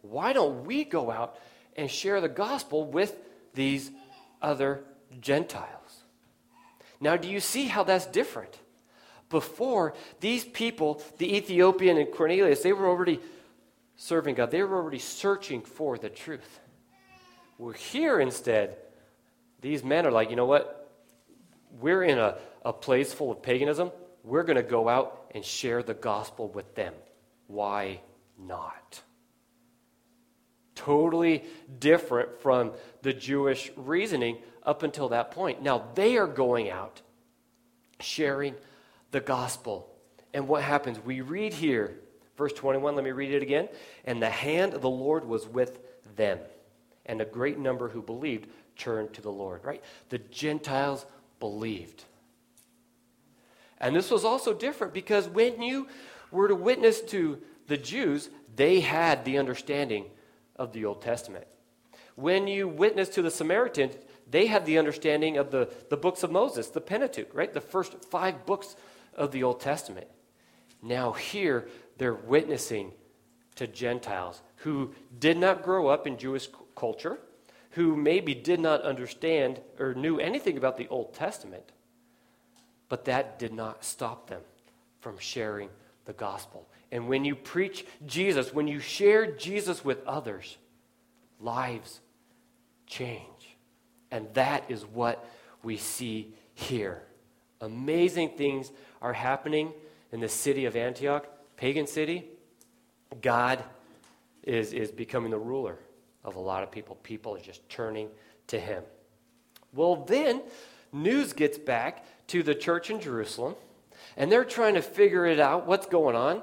Why 0.00 0.32
don't 0.32 0.64
we 0.64 0.84
go 0.84 1.10
out 1.10 1.38
and 1.76 1.90
share 1.90 2.20
the 2.20 2.28
gospel 2.28 2.84
with 2.84 3.14
these 3.54 3.90
other 4.42 4.84
Gentiles? 5.20 6.02
Now, 7.00 7.16
do 7.16 7.28
you 7.28 7.40
see 7.40 7.66
how 7.66 7.84
that's 7.84 8.06
different? 8.06 8.58
Before, 9.28 9.94
these 10.20 10.44
people, 10.44 11.02
the 11.18 11.36
Ethiopian 11.36 11.96
and 11.96 12.12
Cornelius, 12.12 12.62
they 12.62 12.72
were 12.72 12.86
already 12.86 13.18
serving 13.96 14.34
God. 14.34 14.50
They 14.50 14.62
were 14.62 14.76
already 14.76 14.98
searching 14.98 15.62
for 15.62 15.96
the 15.96 16.10
truth. 16.10 16.60
Well, 17.58 17.72
here 17.72 18.20
instead, 18.20 18.76
these 19.60 19.82
men 19.82 20.06
are 20.06 20.10
like, 20.10 20.30
you 20.30 20.36
know 20.36 20.46
what? 20.46 20.90
We're 21.80 22.02
in 22.02 22.18
a, 22.18 22.36
a 22.64 22.72
place 22.72 23.12
full 23.12 23.30
of 23.30 23.42
paganism. 23.42 23.90
We're 24.22 24.42
going 24.42 24.56
to 24.56 24.62
go 24.62 24.88
out 24.88 25.30
and 25.34 25.44
share 25.44 25.82
the 25.82 25.94
gospel 25.94 26.48
with 26.48 26.74
them. 26.74 26.94
Why 27.46 28.00
not? 28.38 29.00
Totally 30.84 31.44
different 31.78 32.40
from 32.40 32.72
the 33.02 33.12
Jewish 33.12 33.70
reasoning 33.76 34.38
up 34.62 34.82
until 34.82 35.10
that 35.10 35.30
point. 35.30 35.62
Now 35.62 35.84
they 35.94 36.16
are 36.16 36.26
going 36.26 36.70
out 36.70 37.02
sharing 38.00 38.54
the 39.10 39.20
gospel. 39.20 39.88
And 40.34 40.48
what 40.48 40.62
happens? 40.62 40.98
We 40.98 41.20
read 41.20 41.52
here, 41.52 41.98
verse 42.36 42.52
21, 42.52 42.94
let 42.94 43.04
me 43.04 43.12
read 43.12 43.32
it 43.32 43.42
again. 43.42 43.68
And 44.04 44.20
the 44.20 44.30
hand 44.30 44.74
of 44.74 44.82
the 44.82 44.90
Lord 44.90 45.24
was 45.24 45.46
with 45.46 45.78
them, 46.16 46.38
and 47.06 47.20
a 47.20 47.24
great 47.24 47.58
number 47.58 47.88
who 47.88 48.02
believed 48.02 48.48
turned 48.76 49.12
to 49.14 49.20
the 49.20 49.30
Lord, 49.30 49.64
right? 49.64 49.82
The 50.08 50.18
Gentiles 50.18 51.06
believed. 51.38 52.04
And 53.80 53.94
this 53.94 54.10
was 54.10 54.24
also 54.24 54.52
different 54.52 54.94
because 54.94 55.28
when 55.28 55.60
you 55.62 55.88
were 56.30 56.48
to 56.48 56.54
witness 56.54 57.00
to 57.02 57.38
the 57.66 57.76
Jews, 57.76 58.30
they 58.54 58.80
had 58.80 59.24
the 59.24 59.38
understanding 59.38 60.06
of 60.56 60.72
the 60.72 60.84
Old 60.84 61.02
Testament. 61.02 61.46
When 62.14 62.46
you 62.46 62.68
witness 62.68 63.08
to 63.10 63.22
the 63.22 63.30
Samaritans, 63.30 63.94
they 64.30 64.46
had 64.46 64.66
the 64.66 64.78
understanding 64.78 65.36
of 65.36 65.50
the, 65.50 65.70
the 65.88 65.96
books 65.96 66.22
of 66.22 66.30
Moses, 66.30 66.68
the 66.68 66.80
Pentateuch, 66.80 67.34
right? 67.34 67.52
The 67.52 67.60
first 67.60 68.04
five 68.04 68.46
books 68.46 68.76
of 69.14 69.32
the 69.32 69.42
Old 69.42 69.60
Testament. 69.60 70.08
Now, 70.82 71.12
here, 71.12 71.68
they're 71.98 72.14
witnessing 72.14 72.92
to 73.56 73.66
Gentiles 73.66 74.42
who 74.56 74.94
did 75.18 75.36
not 75.36 75.62
grow 75.62 75.88
up 75.88 76.06
in 76.06 76.18
Jewish 76.18 76.48
culture, 76.76 77.18
who 77.70 77.96
maybe 77.96 78.34
did 78.34 78.60
not 78.60 78.82
understand 78.82 79.60
or 79.78 79.94
knew 79.94 80.18
anything 80.18 80.56
about 80.56 80.76
the 80.76 80.88
Old 80.88 81.14
Testament, 81.14 81.72
but 82.88 83.06
that 83.06 83.38
did 83.38 83.52
not 83.52 83.84
stop 83.84 84.28
them 84.28 84.42
from 85.00 85.18
sharing 85.18 85.68
the 86.04 86.12
gospel. 86.12 86.66
And 86.92 87.08
when 87.08 87.24
you 87.24 87.34
preach 87.34 87.86
Jesus, 88.06 88.52
when 88.52 88.68
you 88.68 88.78
share 88.78 89.32
Jesus 89.32 89.84
with 89.84 90.06
others, 90.06 90.58
lives 91.40 92.00
change. 92.86 93.56
And 94.10 94.32
that 94.34 94.64
is 94.68 94.84
what 94.84 95.26
we 95.62 95.78
see 95.78 96.34
here. 96.54 97.02
Amazing 97.62 98.36
things 98.36 98.70
are 99.00 99.14
happening 99.14 99.72
in 100.12 100.20
the 100.20 100.28
city 100.28 100.66
of 100.66 100.76
Antioch, 100.76 101.26
pagan 101.56 101.86
city. 101.86 102.26
God 103.22 103.64
is, 104.42 104.74
is 104.74 104.90
becoming 104.90 105.30
the 105.30 105.38
ruler 105.38 105.78
of 106.22 106.36
a 106.36 106.40
lot 106.40 106.62
of 106.62 106.70
people. 106.70 106.96
People 106.96 107.34
are 107.34 107.40
just 107.40 107.66
turning 107.70 108.08
to 108.48 108.60
him. 108.60 108.82
Well, 109.72 109.96
then 109.96 110.42
news 110.92 111.32
gets 111.32 111.56
back 111.56 112.04
to 112.28 112.42
the 112.42 112.54
church 112.54 112.90
in 112.90 113.00
Jerusalem, 113.00 113.54
and 114.16 114.30
they're 114.30 114.44
trying 114.44 114.74
to 114.74 114.82
figure 114.82 115.24
it 115.24 115.40
out 115.40 115.66
what's 115.66 115.86
going 115.86 116.16
on. 116.16 116.42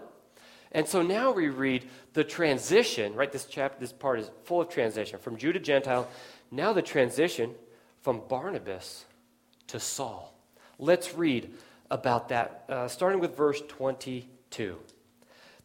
And 0.72 0.88
so 0.88 1.02
now 1.02 1.32
we 1.32 1.48
read 1.48 1.88
the 2.14 2.24
transition, 2.24 3.16
right? 3.16 3.32
This 3.32 3.46
chapter, 3.46 3.80
this 3.80 3.92
part 3.92 4.20
is 4.20 4.30
full 4.44 4.62
of 4.62 4.70
transition 4.70 5.20
from 5.20 5.38
Jew 5.38 5.52
to 5.52 5.60
Gentile. 5.60 6.08
Now 6.52 6.74
the 6.74 6.82
transition 6.82 7.56
from 8.02 8.22
Barnabas 8.28 9.06
to 9.68 9.80
Saul. 9.80 10.34
Let's 10.78 11.14
read 11.16 11.54
about 11.90 12.30
that, 12.30 12.66
uh, 12.70 12.88
starting 12.88 13.20
with 13.20 13.36
verse 13.36 13.62
22. 13.68 14.78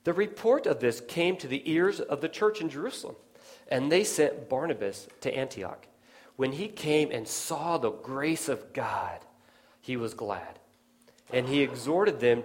The 0.04 0.12
report 0.12 0.66
of 0.66 0.80
this 0.80 1.00
came 1.00 1.36
to 1.36 1.48
the 1.48 1.62
ears 1.70 2.00
of 2.00 2.20
the 2.20 2.28
church 2.28 2.60
in 2.60 2.68
Jerusalem. 2.68 3.16
And 3.68 3.90
they 3.90 4.04
sent 4.04 4.48
Barnabas 4.48 5.08
to 5.22 5.34
Antioch. 5.34 5.86
When 6.36 6.52
he 6.52 6.68
came 6.68 7.10
and 7.10 7.26
saw 7.26 7.78
the 7.78 7.90
grace 7.90 8.48
of 8.48 8.72
God, 8.72 9.20
he 9.80 9.96
was 9.96 10.14
glad. 10.14 10.58
And 11.32 11.48
he 11.48 11.62
exhorted 11.62 12.20
them 12.20 12.44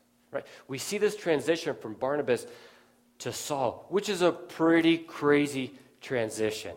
Right? 0.31 0.45
We 0.67 0.77
see 0.77 0.97
this 0.97 1.15
transition 1.15 1.75
from 1.75 1.93
Barnabas 1.93 2.47
to 3.19 3.33
Saul, 3.33 3.85
which 3.89 4.09
is 4.09 4.21
a 4.21 4.31
pretty 4.31 4.97
crazy 4.97 5.73
transition. 5.99 6.75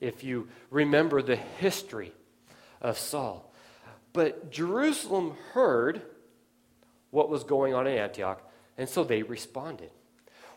If 0.00 0.22
you 0.22 0.48
remember 0.70 1.22
the 1.22 1.36
history 1.36 2.12
of 2.80 2.98
Saul. 2.98 3.52
But 4.12 4.50
Jerusalem 4.50 5.36
heard 5.52 6.02
what 7.10 7.30
was 7.30 7.44
going 7.44 7.74
on 7.74 7.86
in 7.86 7.96
Antioch, 7.96 8.42
and 8.76 8.88
so 8.88 9.04
they 9.04 9.22
responded. 9.22 9.90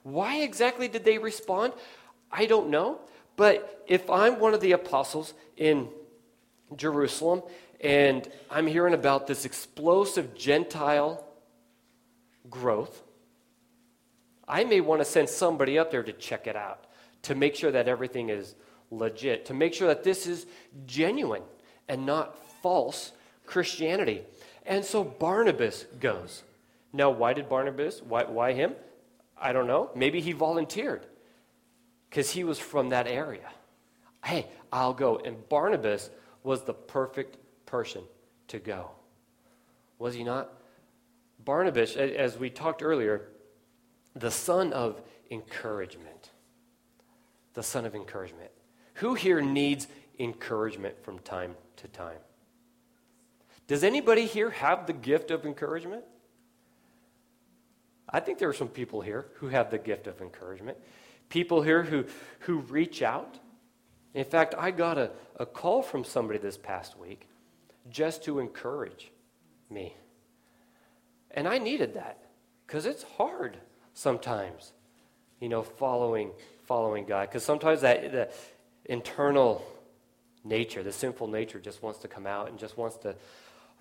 Why 0.03 0.41
exactly 0.41 0.87
did 0.87 1.03
they 1.03 1.17
respond? 1.17 1.73
I 2.31 2.45
don't 2.45 2.69
know. 2.69 2.99
But 3.35 3.83
if 3.87 4.09
I'm 4.09 4.39
one 4.39 4.53
of 4.53 4.61
the 4.61 4.73
apostles 4.73 5.33
in 5.57 5.89
Jerusalem 6.75 7.43
and 7.79 8.29
I'm 8.49 8.67
hearing 8.67 8.93
about 8.93 9.27
this 9.27 9.45
explosive 9.45 10.35
Gentile 10.35 11.25
growth, 12.49 13.03
I 14.47 14.63
may 14.63 14.81
want 14.81 15.01
to 15.01 15.05
send 15.05 15.29
somebody 15.29 15.79
up 15.79 15.91
there 15.91 16.03
to 16.03 16.13
check 16.13 16.47
it 16.47 16.55
out, 16.55 16.85
to 17.23 17.35
make 17.35 17.55
sure 17.55 17.71
that 17.71 17.87
everything 17.87 18.29
is 18.29 18.55
legit, 18.89 19.45
to 19.45 19.53
make 19.53 19.73
sure 19.73 19.87
that 19.87 20.03
this 20.03 20.27
is 20.27 20.45
genuine 20.85 21.43
and 21.87 22.05
not 22.05 22.37
false 22.61 23.13
Christianity. 23.45 24.23
And 24.65 24.83
so 24.83 25.03
Barnabas 25.03 25.85
goes. 25.99 26.43
Now, 26.93 27.09
why 27.09 27.33
did 27.33 27.47
Barnabas? 27.47 28.01
Why, 28.01 28.25
why 28.25 28.53
him? 28.53 28.73
I 29.37 29.53
don't 29.53 29.67
know. 29.67 29.89
Maybe 29.95 30.21
he 30.21 30.33
volunteered 30.33 31.05
because 32.09 32.29
he 32.31 32.43
was 32.43 32.59
from 32.59 32.89
that 32.89 33.07
area. 33.07 33.49
Hey, 34.23 34.47
I'll 34.71 34.93
go. 34.93 35.17
And 35.17 35.47
Barnabas 35.49 36.09
was 36.43 36.63
the 36.63 36.73
perfect 36.73 37.37
person 37.65 38.03
to 38.49 38.59
go. 38.59 38.91
Was 39.97 40.13
he 40.13 40.23
not? 40.23 40.51
Barnabas, 41.43 41.95
as 41.95 42.37
we 42.37 42.49
talked 42.49 42.83
earlier, 42.83 43.29
the 44.15 44.31
son 44.31 44.73
of 44.73 45.01
encouragement. 45.29 46.31
The 47.53 47.63
son 47.63 47.85
of 47.85 47.95
encouragement. 47.95 48.51
Who 48.95 49.15
here 49.15 49.41
needs 49.41 49.87
encouragement 50.19 51.03
from 51.03 51.19
time 51.19 51.55
to 51.77 51.87
time? 51.87 52.19
Does 53.67 53.83
anybody 53.83 54.25
here 54.25 54.49
have 54.49 54.87
the 54.87 54.93
gift 54.93 55.31
of 55.31 55.45
encouragement? 55.45 56.03
I 58.09 58.19
think 58.19 58.39
there 58.39 58.49
are 58.49 58.53
some 58.53 58.67
people 58.67 59.01
here 59.01 59.27
who 59.35 59.47
have 59.47 59.71
the 59.71 59.77
gift 59.77 60.07
of 60.07 60.21
encouragement 60.21 60.77
people 61.31 61.63
here 61.63 61.81
who, 61.81 62.05
who 62.41 62.59
reach 62.59 63.01
out. 63.01 63.39
In 64.13 64.25
fact, 64.25 64.53
I 64.55 64.69
got 64.69 64.99
a, 64.99 65.11
a 65.37 65.45
call 65.47 65.81
from 65.81 66.03
somebody 66.03 66.37
this 66.37 66.57
past 66.57 66.99
week 66.99 67.27
just 67.89 68.23
to 68.25 68.39
encourage 68.39 69.11
me. 69.71 69.95
And 71.33 71.47
I 71.47 71.57
needed 71.57 71.95
that 71.95 72.17
because 72.65 72.85
it's 72.85 73.03
hard 73.03 73.57
sometimes, 73.93 74.71
you 75.39 75.49
know, 75.49 75.63
following, 75.63 76.31
following 76.65 77.05
God. 77.05 77.29
Because 77.29 77.43
sometimes 77.43 77.81
that 77.81 78.11
the 78.11 78.29
internal 78.85 79.65
nature, 80.43 80.83
the 80.83 80.91
sinful 80.91 81.27
nature, 81.27 81.59
just 81.59 81.81
wants 81.83 81.99
to 81.99 82.07
come 82.07 82.27
out 82.27 82.49
and 82.49 82.59
just 82.59 82.77
wants 82.77 82.97
to 82.97 83.15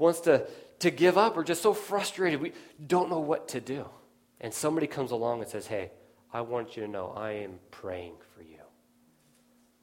wants 0.00 0.20
to, 0.20 0.46
to 0.80 0.90
give 0.90 1.18
up 1.18 1.36
or 1.36 1.44
just 1.44 1.62
so 1.62 1.74
frustrated. 1.74 2.40
We 2.40 2.52
don't 2.84 3.10
know 3.10 3.20
what 3.20 3.48
to 3.48 3.60
do. 3.60 3.86
And 4.40 4.52
somebody 4.52 4.86
comes 4.86 5.10
along 5.10 5.42
and 5.42 5.48
says, 5.48 5.66
Hey, 5.66 5.90
I 6.32 6.40
want 6.40 6.76
you 6.76 6.82
to 6.84 6.88
know 6.88 7.12
I 7.14 7.32
am 7.32 7.58
praying 7.70 8.14
for 8.34 8.42
you. 8.42 8.56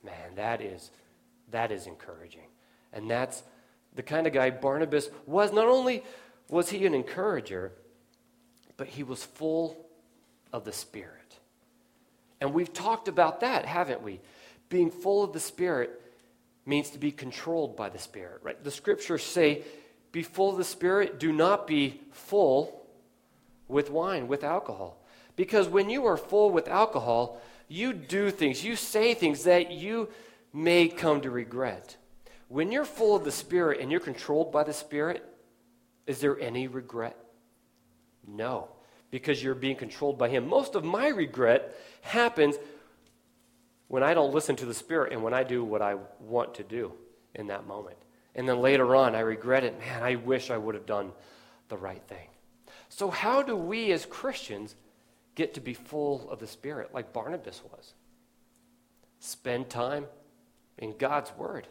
Man, 0.03 0.35
that 0.35 0.61
is, 0.61 0.91
that 1.51 1.71
is 1.71 1.87
encouraging. 1.87 2.47
And 2.91 3.09
that's 3.09 3.43
the 3.95 4.03
kind 4.03 4.25
of 4.25 4.33
guy 4.33 4.49
Barnabas 4.49 5.09
was. 5.25 5.53
Not 5.53 5.67
only 5.67 6.03
was 6.49 6.69
he 6.69 6.85
an 6.85 6.93
encourager, 6.93 7.71
but 8.77 8.87
he 8.87 9.03
was 9.03 9.23
full 9.23 9.85
of 10.53 10.63
the 10.63 10.71
Spirit. 10.71 11.37
And 12.39 12.53
we've 12.53 12.71
talked 12.71 13.07
about 13.07 13.41
that, 13.41 13.65
haven't 13.65 14.01
we? 14.01 14.19
Being 14.69 14.91
full 14.91 15.23
of 15.23 15.33
the 15.33 15.39
Spirit 15.39 16.01
means 16.65 16.89
to 16.91 16.99
be 16.99 17.11
controlled 17.11 17.75
by 17.75 17.89
the 17.89 17.99
Spirit, 17.99 18.41
right? 18.43 18.61
The 18.63 18.71
scriptures 18.71 19.23
say, 19.23 19.63
be 20.11 20.23
full 20.23 20.51
of 20.51 20.57
the 20.57 20.63
Spirit, 20.63 21.19
do 21.19 21.31
not 21.31 21.67
be 21.67 22.01
full 22.11 22.85
with 23.67 23.89
wine, 23.89 24.27
with 24.27 24.43
alcohol. 24.43 24.97
Because 25.35 25.67
when 25.67 25.89
you 25.89 26.05
are 26.05 26.17
full 26.17 26.49
with 26.49 26.67
alcohol, 26.67 27.41
you 27.67 27.93
do 27.93 28.31
things, 28.31 28.63
you 28.63 28.75
say 28.75 29.13
things 29.13 29.43
that 29.43 29.71
you 29.71 30.09
may 30.53 30.87
come 30.87 31.21
to 31.21 31.29
regret. 31.29 31.97
When 32.47 32.71
you're 32.71 32.85
full 32.85 33.15
of 33.15 33.25
the 33.25 33.31
Spirit 33.31 33.79
and 33.81 33.91
you're 33.91 33.99
controlled 33.99 34.51
by 34.51 34.63
the 34.63 34.73
Spirit, 34.73 35.23
is 36.07 36.19
there 36.19 36.39
any 36.39 36.67
regret? 36.67 37.17
No, 38.25 38.69
because 39.11 39.43
you're 39.43 39.53
being 39.53 39.75
controlled 39.75 40.17
by 40.17 40.29
Him. 40.29 40.47
Most 40.47 40.75
of 40.75 40.83
my 40.83 41.09
regret 41.09 41.75
happens 42.01 42.55
when 43.87 44.03
I 44.03 44.13
don't 44.13 44.33
listen 44.33 44.55
to 44.57 44.65
the 44.65 44.73
Spirit 44.73 45.13
and 45.13 45.21
when 45.21 45.33
I 45.33 45.43
do 45.43 45.63
what 45.63 45.81
I 45.81 45.97
want 46.19 46.55
to 46.55 46.63
do 46.63 46.93
in 47.35 47.47
that 47.47 47.67
moment. 47.67 47.97
And 48.35 48.47
then 48.47 48.59
later 48.59 48.95
on, 48.95 49.15
I 49.15 49.19
regret 49.19 49.63
it. 49.63 49.79
Man, 49.79 50.03
I 50.03 50.15
wish 50.15 50.49
I 50.49 50.57
would 50.57 50.75
have 50.75 50.85
done 50.85 51.11
the 51.69 51.77
right 51.77 52.01
thing. 52.07 52.27
So, 52.89 53.09
how 53.09 53.41
do 53.41 53.55
we 53.55 53.91
as 53.91 54.05
Christians 54.05 54.75
get 55.35 55.53
to 55.55 55.61
be 55.61 55.73
full 55.73 56.29
of 56.29 56.39
the 56.39 56.47
Spirit 56.47 56.93
like 56.93 57.13
Barnabas 57.13 57.61
was? 57.71 57.93
Spend 59.19 59.69
time 59.69 60.05
in 60.77 60.97
God's 60.97 61.31
Word 61.37 61.67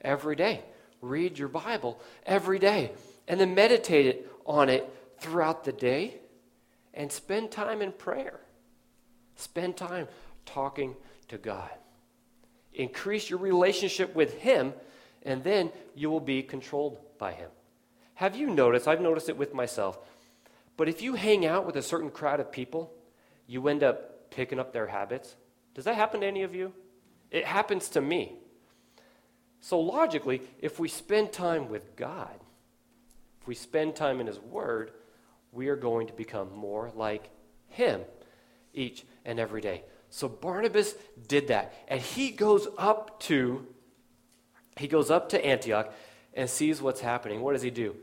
every 0.00 0.36
day. 0.36 0.62
Read 1.00 1.38
your 1.38 1.48
Bible 1.48 2.00
every 2.24 2.58
day. 2.58 2.92
And 3.28 3.40
then 3.40 3.54
meditate 3.54 4.26
on 4.46 4.68
it 4.68 4.88
throughout 5.18 5.64
the 5.64 5.72
day. 5.72 6.18
And 6.94 7.10
spend 7.10 7.50
time 7.50 7.80
in 7.80 7.92
prayer. 7.92 8.40
Spend 9.36 9.76
time 9.76 10.08
talking 10.44 10.94
to 11.28 11.38
God. 11.38 11.70
Increase 12.74 13.28
your 13.28 13.38
relationship 13.38 14.14
with 14.14 14.34
Him, 14.34 14.72
and 15.22 15.42
then 15.44 15.70
you 15.94 16.10
will 16.10 16.20
be 16.20 16.42
controlled 16.42 16.98
by 17.18 17.32
Him. 17.32 17.50
Have 18.14 18.36
you 18.36 18.48
noticed? 18.48 18.88
I've 18.88 19.00
noticed 19.00 19.28
it 19.28 19.36
with 19.36 19.54
myself. 19.54 19.98
But 20.76 20.88
if 20.88 21.02
you 21.02 21.14
hang 21.14 21.44
out 21.44 21.66
with 21.66 21.76
a 21.76 21.82
certain 21.82 22.10
crowd 22.10 22.40
of 22.40 22.52
people, 22.52 22.92
you 23.46 23.66
end 23.68 23.82
up 23.82 24.30
picking 24.30 24.58
up 24.58 24.72
their 24.72 24.86
habits. 24.86 25.36
Does 25.74 25.84
that 25.84 25.94
happen 25.94 26.20
to 26.20 26.26
any 26.26 26.42
of 26.42 26.54
you? 26.54 26.72
It 27.30 27.44
happens 27.44 27.88
to 27.90 28.00
me. 28.00 28.34
So, 29.60 29.78
logically, 29.80 30.42
if 30.58 30.78
we 30.78 30.88
spend 30.88 31.32
time 31.32 31.68
with 31.68 31.94
God, 31.96 32.38
if 33.42 33.48
we 33.48 33.56
spend 33.56 33.96
time 33.96 34.20
in 34.20 34.28
His 34.28 34.38
Word, 34.38 34.92
we 35.50 35.68
are 35.68 35.76
going 35.76 36.06
to 36.06 36.12
become 36.12 36.54
more 36.54 36.92
like 36.94 37.28
Him 37.66 38.02
each 38.72 39.04
and 39.24 39.40
every 39.40 39.60
day. 39.60 39.82
So 40.10 40.28
Barnabas 40.28 40.94
did 41.26 41.48
that. 41.48 41.74
And 41.88 42.00
he 42.00 42.30
goes 42.30 42.68
up 42.78 43.18
to 43.20 43.66
he 44.78 44.86
goes 44.86 45.10
up 45.10 45.30
to 45.30 45.44
Antioch 45.44 45.92
and 46.34 46.48
sees 46.48 46.80
what's 46.80 47.00
happening. 47.00 47.40
What 47.40 47.52
does 47.52 47.62
he 47.62 47.70
do? 47.70 47.96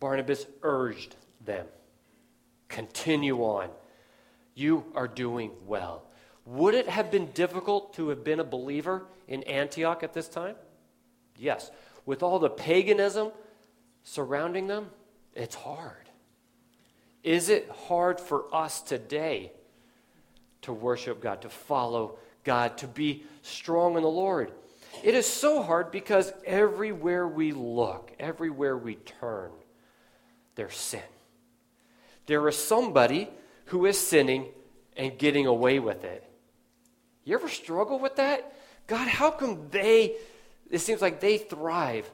Barnabas 0.00 0.46
urged 0.62 1.14
them. 1.44 1.66
Continue 2.68 3.42
on. 3.42 3.68
You 4.54 4.86
are 4.94 5.06
doing 5.06 5.52
well. 5.66 6.04
Would 6.46 6.74
it 6.74 6.88
have 6.88 7.10
been 7.10 7.30
difficult 7.32 7.94
to 7.94 8.08
have 8.08 8.24
been 8.24 8.40
a 8.40 8.44
believer 8.44 9.06
in 9.28 9.42
Antioch 9.44 10.02
at 10.02 10.14
this 10.14 10.26
time? 10.26 10.56
Yes. 11.36 11.70
With 12.06 12.22
all 12.22 12.38
the 12.38 12.50
paganism 12.50 13.30
surrounding 14.02 14.66
them, 14.66 14.90
it's 15.34 15.54
hard. 15.54 16.08
Is 17.22 17.48
it 17.48 17.70
hard 17.70 18.18
for 18.20 18.52
us 18.54 18.80
today 18.80 19.52
to 20.62 20.72
worship 20.72 21.20
God, 21.20 21.42
to 21.42 21.48
follow 21.48 22.18
God, 22.44 22.78
to 22.78 22.86
be 22.86 23.24
strong 23.42 23.96
in 23.96 24.02
the 24.02 24.08
Lord. 24.08 24.52
It 25.02 25.14
is 25.14 25.26
so 25.26 25.62
hard 25.62 25.90
because 25.90 26.32
everywhere 26.44 27.26
we 27.26 27.52
look, 27.52 28.12
everywhere 28.18 28.76
we 28.76 28.96
turn, 28.96 29.50
there's 30.54 30.76
sin. 30.76 31.02
There 32.26 32.46
is 32.48 32.56
somebody 32.56 33.28
who 33.66 33.86
is 33.86 33.98
sinning 33.98 34.46
and 34.96 35.16
getting 35.18 35.46
away 35.46 35.78
with 35.78 36.04
it. 36.04 36.24
You 37.24 37.34
ever 37.34 37.48
struggle 37.48 37.98
with 37.98 38.16
that? 38.16 38.54
God, 38.86 39.08
how 39.08 39.30
come 39.30 39.68
they, 39.70 40.16
it 40.70 40.80
seems 40.80 41.00
like 41.00 41.20
they 41.20 41.38
thrive 41.38 42.10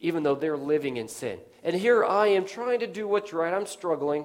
even 0.00 0.22
though 0.22 0.34
they're 0.34 0.56
living 0.56 0.96
in 0.96 1.08
sin? 1.08 1.38
And 1.62 1.74
here 1.74 2.04
I 2.04 2.28
am 2.28 2.44
trying 2.44 2.80
to 2.80 2.86
do 2.86 3.06
what's 3.08 3.32
right. 3.32 3.52
I'm 3.52 3.66
struggling, 3.66 4.24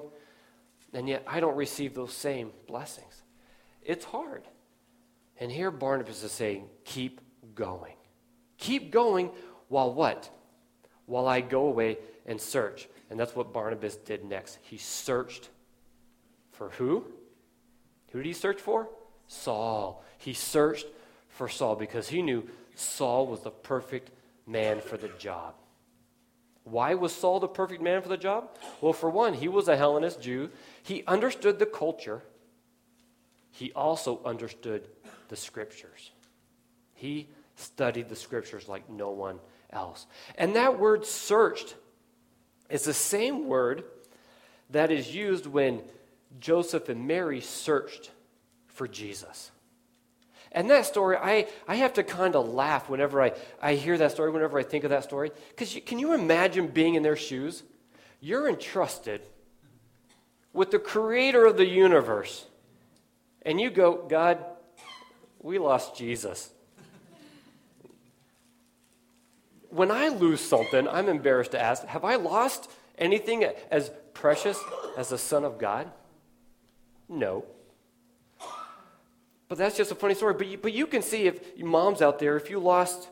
and 0.93 1.07
yet 1.07 1.23
I 1.27 1.39
don't 1.39 1.55
receive 1.55 1.93
those 1.93 2.13
same 2.13 2.51
blessings. 2.67 3.23
It's 3.81 4.05
hard. 4.05 4.47
And 5.39 5.51
here 5.51 5.71
Barnabas 5.71 6.23
is 6.23 6.31
saying, 6.31 6.69
keep 6.85 7.19
going. 7.55 7.95
Keep 8.57 8.91
going 8.91 9.31
while 9.67 9.93
what? 9.93 10.29
While 11.05 11.27
I 11.27 11.41
go 11.41 11.67
away 11.67 11.97
and 12.25 12.39
search. 12.39 12.87
And 13.09 13.19
that's 13.19 13.35
what 13.35 13.51
Barnabas 13.53 13.95
did 13.97 14.23
next. 14.23 14.57
He 14.61 14.77
searched 14.77 15.49
for 16.51 16.69
who? 16.69 17.05
Who 18.11 18.19
did 18.19 18.27
he 18.27 18.33
search 18.33 18.61
for? 18.61 18.89
Saul. 19.27 20.03
He 20.17 20.33
searched 20.33 20.85
for 21.29 21.49
Saul 21.49 21.75
because 21.75 22.07
he 22.07 22.21
knew 22.21 22.47
Saul 22.75 23.27
was 23.27 23.41
the 23.41 23.51
perfect 23.51 24.11
man 24.47 24.79
for 24.79 24.97
the 24.97 25.09
job. 25.19 25.55
Why 26.63 26.93
was 26.93 27.13
Saul 27.13 27.39
the 27.39 27.47
perfect 27.47 27.81
man 27.81 28.01
for 28.01 28.09
the 28.09 28.17
job? 28.17 28.49
Well, 28.79 28.93
for 28.93 29.09
one, 29.09 29.33
he 29.33 29.47
was 29.47 29.67
a 29.67 29.75
Hellenist 29.75 30.21
Jew. 30.21 30.49
He 30.81 31.03
understood 31.05 31.59
the 31.59 31.65
culture 31.65 32.23
he 33.53 33.71
also 33.73 34.19
understood 34.25 34.87
the 35.29 35.35
scriptures. 35.35 36.09
He 36.95 37.29
studied 37.55 38.09
the 38.09 38.15
scriptures 38.15 38.67
like 38.67 38.89
no 38.89 39.11
one 39.11 39.39
else. 39.69 40.07
And 40.39 40.55
that 40.55 40.79
word 40.79 41.05
searched 41.05 41.75
is 42.67 42.83
the 42.83 42.95
same 42.95 43.47
word 43.47 43.83
that 44.71 44.89
is 44.89 45.13
used 45.13 45.45
when 45.45 45.83
Joseph 46.39 46.89
and 46.89 47.07
Mary 47.07 47.41
searched 47.41 48.09
for 48.65 48.87
Jesus. 48.87 49.51
And 50.53 50.69
that 50.69 50.85
story, 50.85 51.17
I, 51.17 51.47
I 51.67 51.75
have 51.75 51.93
to 51.93 52.03
kind 52.03 52.35
of 52.35 52.47
laugh 52.47 52.87
whenever 52.87 53.21
I, 53.21 53.33
I 53.61 53.73
hear 53.73 53.97
that 53.97 54.11
story, 54.11 54.31
whenever 54.31 54.59
I 54.59 54.63
think 54.63 54.83
of 54.83 54.91
that 54.91 55.03
story. 55.03 55.31
Because 55.49 55.77
can 55.85 55.97
you 55.97 56.13
imagine 56.13 56.67
being 56.67 56.93
in 56.95 57.01
their 57.01 57.15
shoes? 57.15 57.63
You're 58.21 58.47
entrusted 58.47 59.21
with 60.53 60.69
the 60.69 60.79
creator 60.79 61.45
of 61.45 61.57
the 61.57 61.65
universe 61.65 62.45
and 63.41 63.59
you 63.59 63.69
go, 63.69 64.05
God, 64.07 64.45
we 65.39 65.57
lost 65.57 65.97
Jesus. 65.97 66.51
when 69.69 69.89
I 69.89 70.09
lose 70.09 70.39
something, 70.39 70.87
I'm 70.87 71.09
embarrassed 71.09 71.51
to 71.51 71.61
ask, 71.61 71.83
have 71.87 72.05
I 72.05 72.15
lost 72.15 72.69
anything 72.97 73.43
as 73.71 73.91
precious 74.13 74.59
as 74.95 75.09
the 75.09 75.17
Son 75.17 75.43
of 75.43 75.57
God? 75.57 75.91
No. 77.09 77.43
But 79.53 79.59
that's 79.59 79.77
just 79.77 79.91
a 79.91 79.95
funny 79.95 80.15
story. 80.15 80.33
But 80.33 80.47
you, 80.47 80.57
but 80.57 80.73
you 80.73 80.87
can 80.87 81.03
see 81.03 81.27
if 81.27 81.59
moms 81.59 82.01
out 82.01 82.17
there, 82.17 82.35
if 82.37 82.49
you 82.49 82.57
lost 82.57 83.09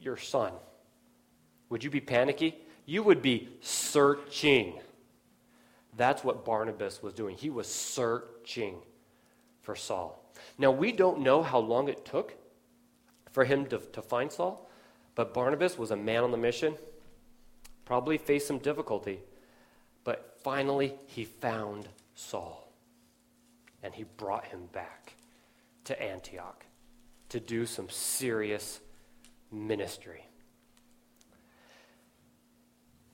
your 0.00 0.16
son, 0.16 0.54
would 1.68 1.84
you 1.84 1.90
be 1.90 2.00
panicky? 2.00 2.56
You 2.86 3.02
would 3.02 3.20
be 3.20 3.50
searching. 3.60 4.80
That's 5.94 6.24
what 6.24 6.46
Barnabas 6.46 7.02
was 7.02 7.12
doing. 7.12 7.36
He 7.36 7.50
was 7.50 7.66
searching 7.66 8.76
for 9.60 9.76
Saul. 9.76 10.32
Now, 10.56 10.70
we 10.70 10.92
don't 10.92 11.20
know 11.20 11.42
how 11.42 11.58
long 11.58 11.88
it 11.88 12.06
took 12.06 12.36
for 13.30 13.44
him 13.44 13.66
to, 13.66 13.76
to 13.76 14.00
find 14.00 14.32
Saul, 14.32 14.70
but 15.14 15.34
Barnabas 15.34 15.76
was 15.76 15.90
a 15.90 15.96
man 15.96 16.24
on 16.24 16.30
the 16.30 16.38
mission, 16.38 16.74
probably 17.84 18.16
faced 18.16 18.46
some 18.46 18.60
difficulty, 18.60 19.20
but 20.04 20.38
finally 20.42 20.94
he 21.04 21.26
found 21.26 21.86
Saul 22.14 22.72
and 23.82 23.92
he 23.92 24.04
brought 24.04 24.46
him 24.46 24.70
back 24.72 25.16
to 25.84 26.00
Antioch 26.00 26.64
to 27.30 27.40
do 27.40 27.66
some 27.66 27.88
serious 27.88 28.80
ministry. 29.50 30.26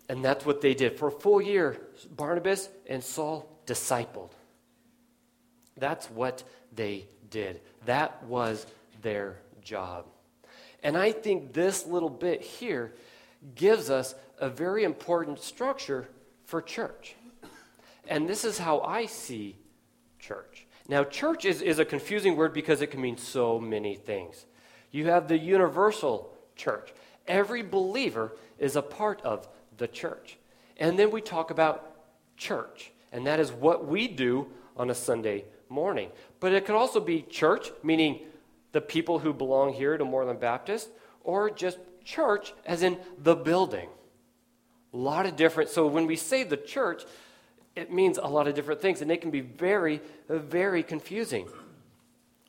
And 0.09 0.25
that's 0.25 0.47
what 0.47 0.61
they 0.61 0.75
did. 0.75 0.99
For 0.99 1.09
a 1.09 1.13
full 1.13 1.41
year, 1.41 1.81
Barnabas 2.11 2.69
and 2.89 3.05
Saul 3.05 3.61
discipled. 3.67 4.31
That's 5.77 6.11
what 6.11 6.43
they 6.75 7.07
did. 7.31 7.61
That 7.85 8.23
was 8.25 8.67
their 9.03 9.39
job. 9.63 10.07
And 10.83 10.97
I 10.97 11.13
think 11.13 11.53
this 11.53 11.87
little 11.87 12.09
bit 12.11 12.41
here 12.41 12.95
gives 13.55 13.91
us 13.91 14.15
a 14.39 14.49
very 14.49 14.85
important 14.85 15.41
structure 15.41 16.09
for 16.45 16.63
church. 16.63 17.15
And 18.07 18.29
this 18.29 18.45
is 18.45 18.59
how 18.59 18.81
I 18.81 19.07
see 19.07 19.57
church. 20.19 20.67
Now, 20.89 21.05
church 21.05 21.45
is, 21.45 21.61
is 21.61 21.79
a 21.79 21.85
confusing 21.85 22.35
word 22.35 22.55
because 22.55 22.81
it 22.81 22.91
can 22.91 23.03
mean 23.03 23.19
so 23.19 23.61
many 23.61 23.95
things. 23.95 24.47
You 24.91 25.07
have 25.07 25.29
the 25.29 25.39
universal 25.39 26.35
church, 26.57 26.93
every 27.27 27.63
believer 27.63 28.33
is 28.59 28.75
a 28.75 28.83
part 28.83 29.21
of 29.23 29.47
the 29.77 29.87
church. 29.87 30.39
And 30.79 30.99
then 30.99 31.11
we 31.11 31.21
talk 31.21 31.51
about 31.51 31.95
church, 32.37 32.91
and 33.13 33.27
that 33.27 33.39
is 33.39 33.53
what 33.53 33.87
we 33.87 34.09
do 34.09 34.49
on 34.77 34.91
a 34.91 34.95
Sunday 34.95 35.45
morning. 35.69 36.11
But 36.41 36.53
it 36.53 36.65
could 36.65 36.75
also 36.75 37.01
be 37.01 37.23
church, 37.23 37.71
meaning 37.83 38.21
the 38.73 38.81
people 38.81 39.19
who 39.19 39.33
belong 39.33 39.75
here 39.75 39.97
to 39.99 40.05
Moreland 40.05 40.41
Baptist, 40.41 40.89
or 41.23 41.51
just 41.51 41.79
church, 42.05 42.55
as 42.65 42.83
in 42.83 42.99
the 43.19 43.37
building. 43.37 43.89
A 44.95 44.97
lot 44.97 45.27
of 45.27 45.37
different. 45.37 45.69
So 45.69 45.87
when 45.87 46.07
we 46.07 46.17
say 46.17 46.45
the 46.45 46.57
church, 46.57 47.03
it 47.79 47.93
means 47.93 48.19
a 48.19 48.27
lot 48.27 48.49
of 48.49 48.55
different 48.55 48.81
things, 48.81 49.01
and 49.01 49.11
they 49.11 49.17
can 49.17 49.31
be 49.31 49.41
very, 49.41 50.01
very 50.29 50.83
confusing. 50.83 51.49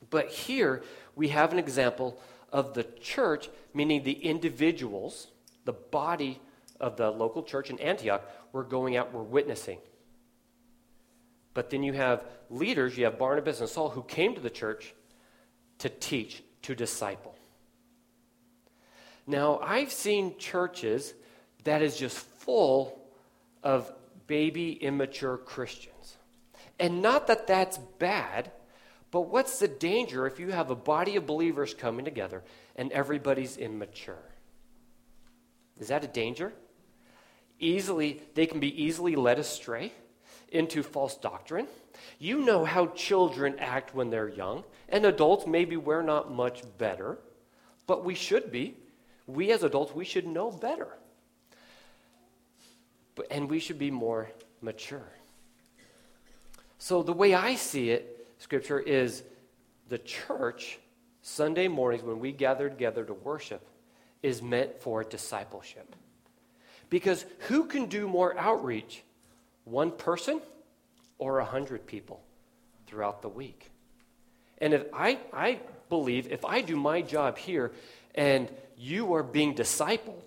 But 0.09 0.29
here 0.29 0.83
we 1.15 1.29
have 1.29 1.51
an 1.51 1.59
example 1.59 2.19
of 2.51 2.73
the 2.73 2.83
church, 2.83 3.49
meaning 3.73 4.03
the 4.03 4.13
individuals, 4.13 5.27
the 5.65 5.73
body 5.73 6.41
of 6.79 6.97
the 6.97 7.11
local 7.11 7.43
church 7.43 7.69
in 7.69 7.79
Antioch, 7.79 8.23
were 8.51 8.63
going 8.63 8.97
out, 8.97 9.13
were 9.13 9.23
witnessing. 9.23 9.77
But 11.53 11.69
then 11.69 11.83
you 11.83 11.93
have 11.93 12.23
leaders, 12.49 12.97
you 12.97 13.05
have 13.05 13.19
Barnabas 13.19 13.59
and 13.59 13.69
Saul, 13.69 13.89
who 13.89 14.03
came 14.03 14.33
to 14.35 14.41
the 14.41 14.49
church 14.49 14.93
to 15.79 15.89
teach, 15.89 16.43
to 16.63 16.73
disciple. 16.73 17.35
Now, 19.27 19.59
I've 19.61 19.91
seen 19.91 20.37
churches 20.37 21.13
that 21.65 21.81
is 21.83 21.97
just 21.97 22.17
full 22.17 22.99
of 23.61 23.91
baby, 24.29 24.71
immature 24.73 25.37
Christians. 25.37 26.15
And 26.79 27.01
not 27.01 27.27
that 27.27 27.47
that's 27.47 27.79
bad, 27.97 28.51
but 29.11 29.21
what's 29.21 29.59
the 29.59 29.67
danger 29.67 30.27
if 30.27 30.39
you 30.39 30.51
have 30.51 30.69
a 30.69 30.75
body 30.75 31.17
of 31.17 31.25
believers 31.25 31.73
coming 31.73 32.05
together 32.05 32.43
and 32.75 32.91
everybody's 32.91 33.57
immature? 33.57 34.23
Is 35.79 35.87
that 35.87 36.03
a 36.03 36.07
danger? 36.07 36.53
Easily, 37.59 38.21
they 38.35 38.45
can 38.45 38.59
be 38.59 38.83
easily 38.83 39.15
led 39.15 39.39
astray 39.39 39.91
into 40.49 40.83
false 40.83 41.17
doctrine. 41.17 41.67
You 42.19 42.39
know 42.39 42.65
how 42.65 42.87
children 42.87 43.55
act 43.59 43.95
when 43.95 44.11
they're 44.11 44.29
young, 44.29 44.63
and 44.89 45.05
adults, 45.05 45.47
maybe 45.47 45.75
we're 45.75 46.03
not 46.03 46.31
much 46.31 46.61
better, 46.77 47.17
but 47.87 48.05
we 48.05 48.13
should 48.13 48.51
be. 48.51 48.77
We 49.25 49.51
as 49.51 49.63
adults, 49.63 49.93
we 49.93 50.05
should 50.05 50.27
know 50.27 50.51
better. 50.51 50.99
But, 53.19 53.27
and 53.31 53.49
we 53.49 53.59
should 53.59 53.77
be 53.77 53.91
more 53.91 54.31
mature. 54.61 55.11
So, 56.77 57.03
the 57.03 57.11
way 57.11 57.33
I 57.33 57.55
see 57.55 57.89
it, 57.89 58.25
Scripture, 58.37 58.79
is 58.79 59.23
the 59.89 59.97
church, 59.97 60.79
Sunday 61.21 61.67
mornings 61.67 62.01
when 62.01 62.21
we 62.21 62.31
gather 62.31 62.69
together 62.69 63.03
to 63.03 63.13
worship, 63.13 63.67
is 64.23 64.41
meant 64.41 64.79
for 64.79 65.03
discipleship. 65.03 65.97
Because 66.89 67.25
who 67.49 67.65
can 67.65 67.87
do 67.87 68.07
more 68.07 68.37
outreach? 68.37 69.03
One 69.65 69.91
person 69.91 70.39
or 71.17 71.39
a 71.39 71.45
hundred 71.45 71.85
people 71.85 72.21
throughout 72.87 73.21
the 73.21 73.27
week? 73.27 73.69
And 74.59 74.73
if 74.73 74.85
I, 74.93 75.19
I 75.33 75.59
believe 75.89 76.31
if 76.31 76.45
I 76.45 76.61
do 76.61 76.77
my 76.77 77.01
job 77.01 77.37
here 77.37 77.73
and 78.15 78.49
you 78.77 79.13
are 79.13 79.23
being 79.23 79.55
discipled, 79.55 80.23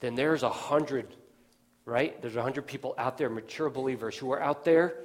then 0.00 0.14
there's 0.14 0.42
a 0.42 0.50
hundred, 0.50 1.14
right? 1.84 2.20
There's 2.20 2.36
a 2.36 2.42
hundred 2.42 2.66
people 2.66 2.94
out 2.98 3.18
there, 3.18 3.30
mature 3.30 3.70
believers, 3.70 4.16
who 4.16 4.32
are 4.32 4.42
out 4.42 4.64
there 4.64 4.98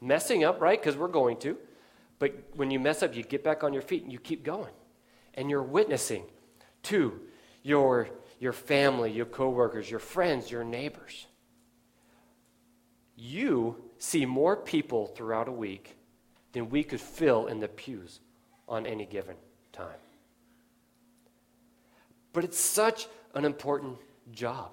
messing 0.00 0.44
up, 0.44 0.60
right? 0.60 0.80
Because 0.80 0.96
we're 0.96 1.08
going 1.08 1.38
to. 1.38 1.56
But 2.18 2.34
when 2.54 2.70
you 2.70 2.80
mess 2.80 3.02
up, 3.02 3.14
you 3.14 3.22
get 3.22 3.44
back 3.44 3.62
on 3.62 3.72
your 3.72 3.82
feet 3.82 4.02
and 4.02 4.12
you 4.12 4.18
keep 4.18 4.44
going. 4.44 4.72
And 5.34 5.50
you're 5.50 5.62
witnessing 5.62 6.24
to 6.84 7.20
your, 7.62 8.08
your 8.40 8.52
family, 8.52 9.12
your 9.12 9.26
coworkers, 9.26 9.90
your 9.90 10.00
friends, 10.00 10.50
your 10.50 10.64
neighbors. 10.64 11.26
You 13.16 13.76
see 13.98 14.26
more 14.26 14.56
people 14.56 15.06
throughout 15.06 15.48
a 15.48 15.52
week 15.52 15.96
than 16.52 16.70
we 16.70 16.82
could 16.82 17.00
fill 17.00 17.46
in 17.46 17.60
the 17.60 17.68
pews 17.68 18.20
on 18.68 18.86
any 18.86 19.06
given 19.06 19.36
time. 19.72 19.98
But 22.32 22.44
it's 22.44 22.58
such 22.58 23.06
an 23.34 23.44
important 23.44 23.98
job 24.32 24.70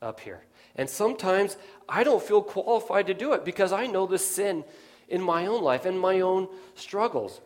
up 0.00 0.20
here. 0.20 0.42
And 0.76 0.88
sometimes 0.88 1.56
I 1.88 2.04
don't 2.04 2.22
feel 2.22 2.42
qualified 2.42 3.06
to 3.08 3.14
do 3.14 3.32
it 3.32 3.44
because 3.44 3.72
I 3.72 3.86
know 3.86 4.06
the 4.06 4.18
sin 4.18 4.64
in 5.08 5.20
my 5.20 5.46
own 5.46 5.62
life 5.62 5.84
and 5.84 5.98
my 6.00 6.20
own 6.20 6.48
struggles. 6.74 7.40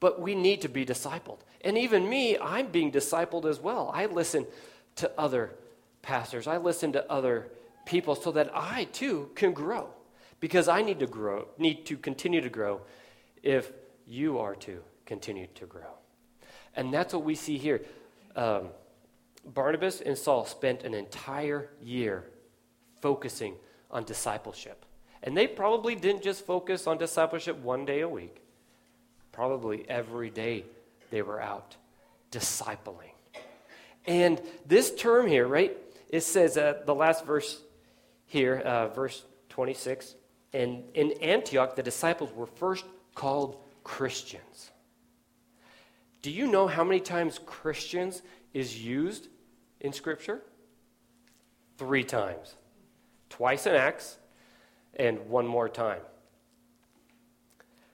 But 0.00 0.20
we 0.20 0.34
need 0.34 0.60
to 0.62 0.68
be 0.68 0.84
discipled. 0.84 1.38
And 1.60 1.78
even 1.78 2.08
me, 2.08 2.36
I'm 2.38 2.66
being 2.66 2.92
discipled 2.92 3.46
as 3.46 3.60
well. 3.60 3.90
I 3.94 4.06
listen 4.06 4.46
to 4.96 5.10
other 5.18 5.52
pastors, 6.02 6.46
I 6.46 6.58
listen 6.58 6.92
to 6.92 7.10
other 7.10 7.48
people 7.86 8.14
so 8.14 8.32
that 8.32 8.50
I 8.54 8.84
too 8.92 9.30
can 9.34 9.52
grow. 9.52 9.88
Because 10.40 10.68
I 10.68 10.82
need 10.82 10.98
to 10.98 11.06
grow, 11.06 11.48
need 11.56 11.86
to 11.86 11.96
continue 11.96 12.42
to 12.42 12.50
grow 12.50 12.82
if 13.42 13.72
you 14.06 14.38
are 14.38 14.54
to 14.56 14.82
continue 15.06 15.46
to 15.54 15.64
grow. 15.64 15.94
And 16.76 16.92
that's 16.92 17.14
what 17.14 17.24
we 17.24 17.34
see 17.34 17.56
here. 17.56 17.82
Um, 18.36 18.68
Barnabas 19.46 20.00
and 20.00 20.16
Saul 20.16 20.44
spent 20.44 20.82
an 20.82 20.94
entire 20.94 21.70
year 21.82 22.24
focusing 23.00 23.54
on 23.90 24.04
discipleship. 24.04 24.84
And 25.22 25.36
they 25.36 25.46
probably 25.46 25.94
didn't 25.94 26.22
just 26.22 26.44
focus 26.44 26.86
on 26.86 26.98
discipleship 26.98 27.58
one 27.58 27.84
day 27.84 28.00
a 28.00 28.08
week, 28.08 28.42
probably 29.32 29.88
every 29.88 30.30
day 30.30 30.64
they 31.10 31.22
were 31.22 31.40
out 31.40 31.76
discipling. 32.30 33.12
And 34.06 34.40
this 34.66 34.94
term 34.94 35.26
here, 35.26 35.46
right, 35.46 35.76
it 36.08 36.22
says 36.22 36.56
uh, 36.56 36.82
the 36.84 36.94
last 36.94 37.24
verse 37.24 37.60
here, 38.26 38.58
uh, 38.58 38.88
verse 38.88 39.24
26, 39.48 40.14
and 40.52 40.84
in 40.94 41.12
Antioch, 41.20 41.74
the 41.74 41.82
disciples 41.82 42.32
were 42.34 42.46
first 42.46 42.84
called 43.14 43.56
Christians. 43.82 44.70
Do 46.22 46.30
you 46.30 46.46
know 46.46 46.66
how 46.66 46.84
many 46.84 47.00
times 47.00 47.40
Christians 47.44 48.22
is 48.52 48.82
used 48.82 49.28
in 49.84 49.92
Scripture? 49.92 50.40
Three 51.76 52.04
times. 52.04 52.56
Twice 53.28 53.66
in 53.66 53.74
Acts 53.74 54.16
and 54.94 55.28
one 55.28 55.46
more 55.46 55.68
time. 55.68 56.00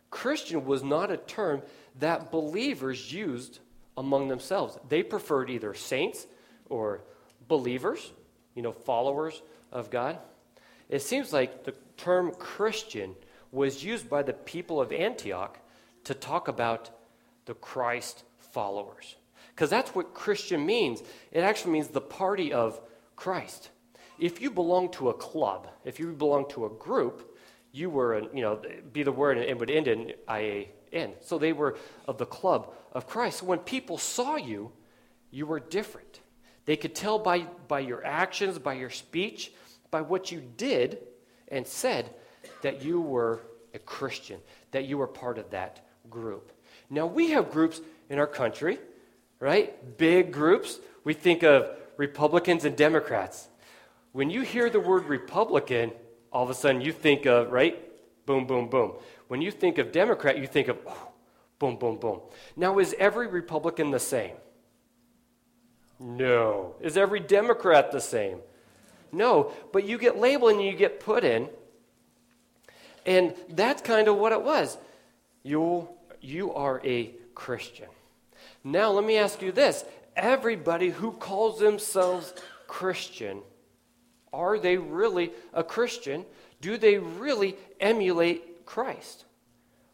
Christian 0.08 0.64
was 0.64 0.82
not 0.82 1.10
a 1.10 1.16
term 1.16 1.62
that 1.98 2.30
believers 2.30 3.12
used 3.12 3.58
among 3.96 4.28
themselves. 4.28 4.78
They 4.88 5.02
preferred 5.02 5.50
either 5.50 5.74
saints 5.74 6.26
or 6.68 7.02
believers, 7.48 8.12
you 8.54 8.62
know, 8.62 8.72
followers 8.72 9.42
of 9.72 9.90
God. 9.90 10.18
It 10.88 11.02
seems 11.02 11.32
like 11.32 11.64
the 11.64 11.74
term 11.96 12.32
Christian 12.38 13.16
was 13.50 13.82
used 13.82 14.08
by 14.08 14.22
the 14.22 14.32
people 14.32 14.80
of 14.80 14.92
Antioch 14.92 15.58
to 16.04 16.14
talk 16.14 16.46
about 16.46 16.90
the 17.46 17.54
Christ 17.54 18.22
followers. 18.38 19.16
Because 19.60 19.68
that's 19.68 19.94
what 19.94 20.14
Christian 20.14 20.64
means. 20.64 21.02
It 21.30 21.40
actually 21.40 21.72
means 21.72 21.88
the 21.88 22.00
party 22.00 22.50
of 22.50 22.80
Christ. 23.14 23.68
If 24.18 24.40
you 24.40 24.50
belong 24.50 24.90
to 24.92 25.10
a 25.10 25.12
club, 25.12 25.68
if 25.84 26.00
you 26.00 26.14
belong 26.14 26.48
to 26.52 26.64
a 26.64 26.70
group, 26.70 27.36
you 27.70 27.90
were, 27.90 28.22
you 28.32 28.40
know, 28.40 28.58
be 28.90 29.02
the 29.02 29.12
word 29.12 29.36
and 29.36 29.44
it 29.44 29.58
would 29.58 29.70
end 29.70 29.86
in 29.86 30.14
I-A-N. 30.26 31.12
So 31.20 31.36
they 31.36 31.52
were 31.52 31.76
of 32.08 32.16
the 32.16 32.24
club 32.24 32.72
of 32.92 33.06
Christ. 33.06 33.40
So 33.40 33.44
when 33.44 33.58
people 33.58 33.98
saw 33.98 34.36
you, 34.36 34.72
you 35.30 35.44
were 35.44 35.60
different. 35.60 36.20
They 36.64 36.76
could 36.76 36.94
tell 36.94 37.18
by, 37.18 37.40
by 37.68 37.80
your 37.80 38.02
actions, 38.02 38.58
by 38.58 38.72
your 38.72 38.88
speech, 38.88 39.52
by 39.90 40.00
what 40.00 40.32
you 40.32 40.42
did 40.56 41.00
and 41.48 41.66
said 41.66 42.08
that 42.62 42.82
you 42.82 42.98
were 42.98 43.42
a 43.74 43.78
Christian, 43.78 44.40
that 44.70 44.86
you 44.86 44.96
were 44.96 45.06
part 45.06 45.36
of 45.36 45.50
that 45.50 45.86
group. 46.08 46.50
Now, 46.88 47.04
we 47.04 47.32
have 47.32 47.50
groups 47.50 47.82
in 48.08 48.18
our 48.18 48.26
country 48.26 48.78
right? 49.40 49.96
Big 49.98 50.32
groups. 50.32 50.78
We 51.02 51.14
think 51.14 51.42
of 51.42 51.70
Republicans 51.96 52.64
and 52.64 52.76
Democrats. 52.76 53.48
When 54.12 54.30
you 54.30 54.42
hear 54.42 54.70
the 54.70 54.80
word 54.80 55.06
Republican, 55.06 55.92
all 56.32 56.44
of 56.44 56.50
a 56.50 56.54
sudden 56.54 56.80
you 56.80 56.92
think 56.92 57.26
of, 57.26 57.50
right? 57.50 57.78
Boom, 58.26 58.46
boom, 58.46 58.68
boom. 58.68 58.92
When 59.28 59.40
you 59.40 59.50
think 59.50 59.78
of 59.78 59.92
Democrat, 59.92 60.38
you 60.38 60.46
think 60.46 60.68
of, 60.68 60.78
oh, 60.86 61.08
boom, 61.58 61.76
boom, 61.76 61.96
boom. 61.96 62.20
Now, 62.56 62.78
is 62.78 62.94
every 62.98 63.26
Republican 63.26 63.90
the 63.90 63.98
same? 63.98 64.34
No. 65.98 66.74
Is 66.80 66.96
every 66.96 67.20
Democrat 67.20 67.92
the 67.92 68.00
same? 68.00 68.38
No. 69.12 69.52
But 69.72 69.84
you 69.84 69.98
get 69.98 70.18
labeled 70.18 70.52
and 70.52 70.62
you 70.62 70.72
get 70.72 71.00
put 71.00 71.24
in. 71.24 71.48
And 73.06 73.34
that's 73.50 73.82
kind 73.82 74.08
of 74.08 74.16
what 74.16 74.32
it 74.32 74.42
was. 74.42 74.76
You, 75.42 75.88
you 76.20 76.52
are 76.54 76.80
a 76.84 77.14
Christian. 77.34 77.88
Now, 78.62 78.90
let 78.90 79.04
me 79.04 79.16
ask 79.16 79.40
you 79.42 79.52
this 79.52 79.84
everybody 80.16 80.90
who 80.90 81.12
calls 81.12 81.58
themselves 81.58 82.34
Christian, 82.66 83.40
are 84.32 84.58
they 84.58 84.76
really 84.76 85.32
a 85.52 85.64
Christian? 85.64 86.24
Do 86.60 86.76
they 86.76 86.98
really 86.98 87.56
emulate 87.80 88.66
Christ? 88.66 89.24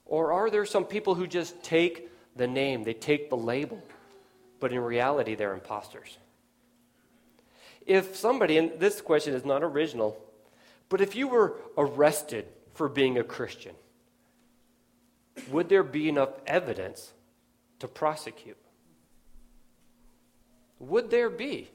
Or 0.04 0.32
are 0.32 0.50
there 0.50 0.66
some 0.66 0.84
people 0.84 1.14
who 1.14 1.26
just 1.26 1.62
take 1.62 2.10
the 2.36 2.46
name, 2.46 2.84
they 2.84 2.94
take 2.94 3.30
the 3.30 3.36
label, 3.36 3.82
but 4.60 4.72
in 4.72 4.80
reality 4.80 5.34
they're 5.34 5.54
imposters? 5.54 6.18
If 7.86 8.16
somebody, 8.16 8.58
and 8.58 8.78
this 8.78 9.00
question 9.00 9.34
is 9.34 9.44
not 9.44 9.62
original, 9.62 10.20
but 10.88 11.00
if 11.00 11.14
you 11.14 11.28
were 11.28 11.54
arrested 11.78 12.46
for 12.74 12.88
being 12.88 13.16
a 13.16 13.24
Christian, 13.24 13.74
would 15.50 15.68
there 15.68 15.84
be 15.84 16.08
enough 16.08 16.30
evidence 16.46 17.12
to 17.80 17.88
prosecute? 17.88 18.56
Would 20.78 21.10
there 21.10 21.30
be? 21.30 21.70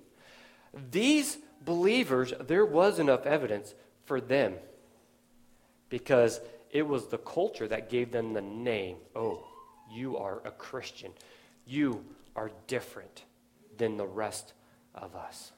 These 0.92 1.38
believers, 1.64 2.34
there 2.40 2.66
was 2.66 3.00
enough 3.00 3.26
evidence 3.26 3.74
for 4.06 4.22
them 4.22 4.56
because 5.90 6.40
it 6.72 6.88
was 6.88 7.08
the 7.08 7.18
culture 7.18 7.68
that 7.68 7.90
gave 7.90 8.12
them 8.12 8.34
the 8.34 8.42
name. 8.42 8.98
Oh, 9.16 9.46
you 9.92 10.18
are 10.18 10.42
a 10.46 10.52
Christian. 10.52 11.12
You 11.66 12.04
are 12.36 12.52
different 12.68 13.24
than 13.78 13.98
the 13.98 14.08
rest 14.08 14.54
of 14.96 15.16
us. 15.16 15.52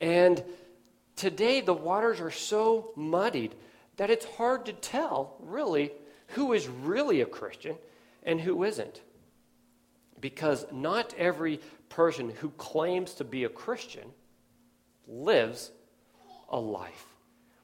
And 0.00 0.42
today, 1.14 1.62
the 1.62 1.72
waters 1.72 2.20
are 2.20 2.30
so 2.30 2.92
muddied 2.94 3.54
that 3.96 4.10
it's 4.10 4.26
hard 4.26 4.66
to 4.66 4.72
tell, 4.74 5.36
really, 5.40 5.92
who 6.28 6.52
is 6.52 6.68
really 6.68 7.22
a 7.22 7.26
Christian 7.26 7.76
and 8.22 8.40
who 8.40 8.62
isn't. 8.64 9.00
Because 10.20 10.66
not 10.72 11.14
every 11.14 11.60
person 11.88 12.30
who 12.30 12.50
claims 12.50 13.14
to 13.14 13.24
be 13.24 13.44
a 13.44 13.48
Christian 13.48 14.08
lives 15.06 15.70
a 16.48 16.58
life 16.58 17.06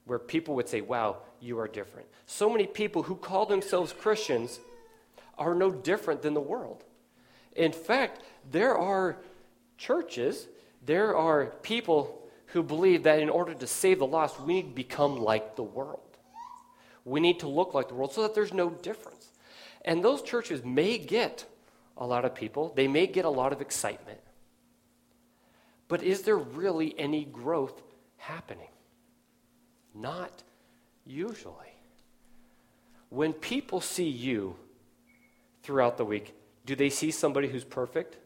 where 0.05 0.19
people 0.19 0.55
would 0.57 0.69
say, 0.69 0.81
Wow, 0.81 1.19
you 1.41 1.59
are 1.59 1.69
different. 1.69 2.09
So 2.27 2.51
many 2.51 2.67
people 2.67 3.03
who 3.03 3.17
call 3.17 3.47
themselves 3.47 3.93
Christians 3.93 4.61
are 5.39 5.55
no 5.55 5.71
different 5.71 6.23
than 6.23 6.35
the 6.35 6.41
world. 6.41 6.85
In 7.55 7.73
fact, 7.73 8.23
there 8.51 8.77
are 8.77 9.19
churches, 9.77 10.49
there 10.85 11.17
are 11.17 11.47
people 11.63 12.23
who 12.47 12.63
believe 12.63 13.03
that 13.05 13.19
in 13.19 13.31
order 13.31 13.55
to 13.55 13.67
save 13.67 13.99
the 13.99 14.07
lost, 14.07 14.41
we 14.41 14.55
need 14.55 14.69
to 14.69 14.75
become 14.75 15.17
like 15.17 15.57
the 15.57 15.63
world. 15.63 16.01
We 17.05 17.21
need 17.21 17.41
to 17.41 17.49
look 17.49 17.75
like 17.75 17.89
the 17.89 17.95
world 17.95 18.13
so 18.13 18.23
that 18.23 18.35
there's 18.35 18.53
no 18.53 18.71
difference. 18.71 19.29
And 19.85 20.05
those 20.05 20.23
churches 20.23 20.65
may 20.65 20.99
get 20.99 21.47
a 21.97 22.07
lot 22.07 22.25
of 22.25 22.35
people, 22.35 22.73
they 22.75 22.89
may 22.89 23.07
get 23.07 23.25
a 23.25 23.31
lot 23.31 23.53
of 23.53 23.61
excitement. 23.61 24.21
But 25.89 26.03
is 26.03 26.23
there 26.23 26.37
really 26.37 26.99
any 26.99 27.25
growth 27.25 27.83
happening? 28.17 28.69
Not 29.95 30.43
usually. 31.05 31.55
When 33.11 33.33
people 33.35 33.81
see 33.81 34.09
you 34.09 34.57
throughout 35.63 35.99
the 35.99 36.05
week, 36.05 36.35
do 36.65 36.75
they 36.75 36.89
see 36.89 37.11
somebody 37.11 37.49
who's 37.49 37.65
perfect? 37.65 38.17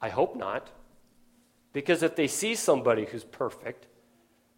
I 0.00 0.10
hope 0.10 0.36
not. 0.36 0.70
Because 1.72 2.02
if 2.02 2.16
they 2.16 2.26
see 2.26 2.54
somebody 2.54 3.06
who's 3.06 3.24
perfect, 3.24 3.86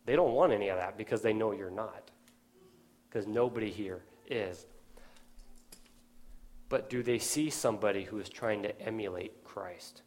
they 0.07 0.17
don't 0.17 0.33
want 0.33 0.53
any 0.53 0.69
of 0.69 0.79
that 0.79 0.97
because 0.97 1.23
they 1.23 1.33
know 1.33 1.53
you're 1.53 1.71
not. 1.71 2.11
Because 3.09 3.27
nobody 3.27 3.71
here 3.71 4.03
is. 4.29 4.67
But 6.71 6.89
do 6.89 7.03
they 7.03 7.19
see 7.19 7.51
somebody 7.51 8.05
who 8.05 8.19
is 8.19 8.31
trying 8.31 8.63
to 8.63 8.81
emulate 8.81 9.45
Christ? 9.45 10.03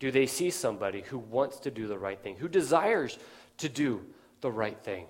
Do 0.00 0.10
they 0.10 0.26
see 0.26 0.50
somebody 0.50 1.02
who 1.02 1.18
wants 1.18 1.60
to 1.60 1.70
do 1.70 1.86
the 1.86 1.96
right 1.96 2.20
thing, 2.20 2.36
who 2.36 2.48
desires 2.48 3.18
to 3.58 3.68
do 3.68 4.04
the 4.40 4.50
right 4.50 4.78
thing? 4.82 5.06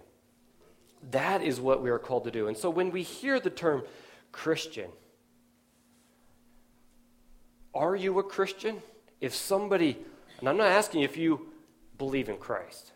That 1.10 1.42
is 1.42 1.60
what 1.60 1.82
we 1.82 1.88
are 1.88 1.98
called 1.98 2.24
to 2.24 2.30
do. 2.30 2.46
And 2.46 2.56
so 2.56 2.68
when 2.68 2.90
we 2.90 3.02
hear 3.02 3.40
the 3.40 3.48
term 3.48 3.84
Christian, 4.32 4.90
are 7.72 7.96
you 7.96 8.18
a 8.18 8.22
Christian? 8.22 8.82
If 9.18 9.34
somebody, 9.34 9.96
and 10.40 10.48
I'm 10.48 10.58
not 10.58 10.68
asking 10.68 11.02
if 11.02 11.16
you 11.16 11.48
believe 11.96 12.28
in 12.28 12.36
Christ, 12.36 12.92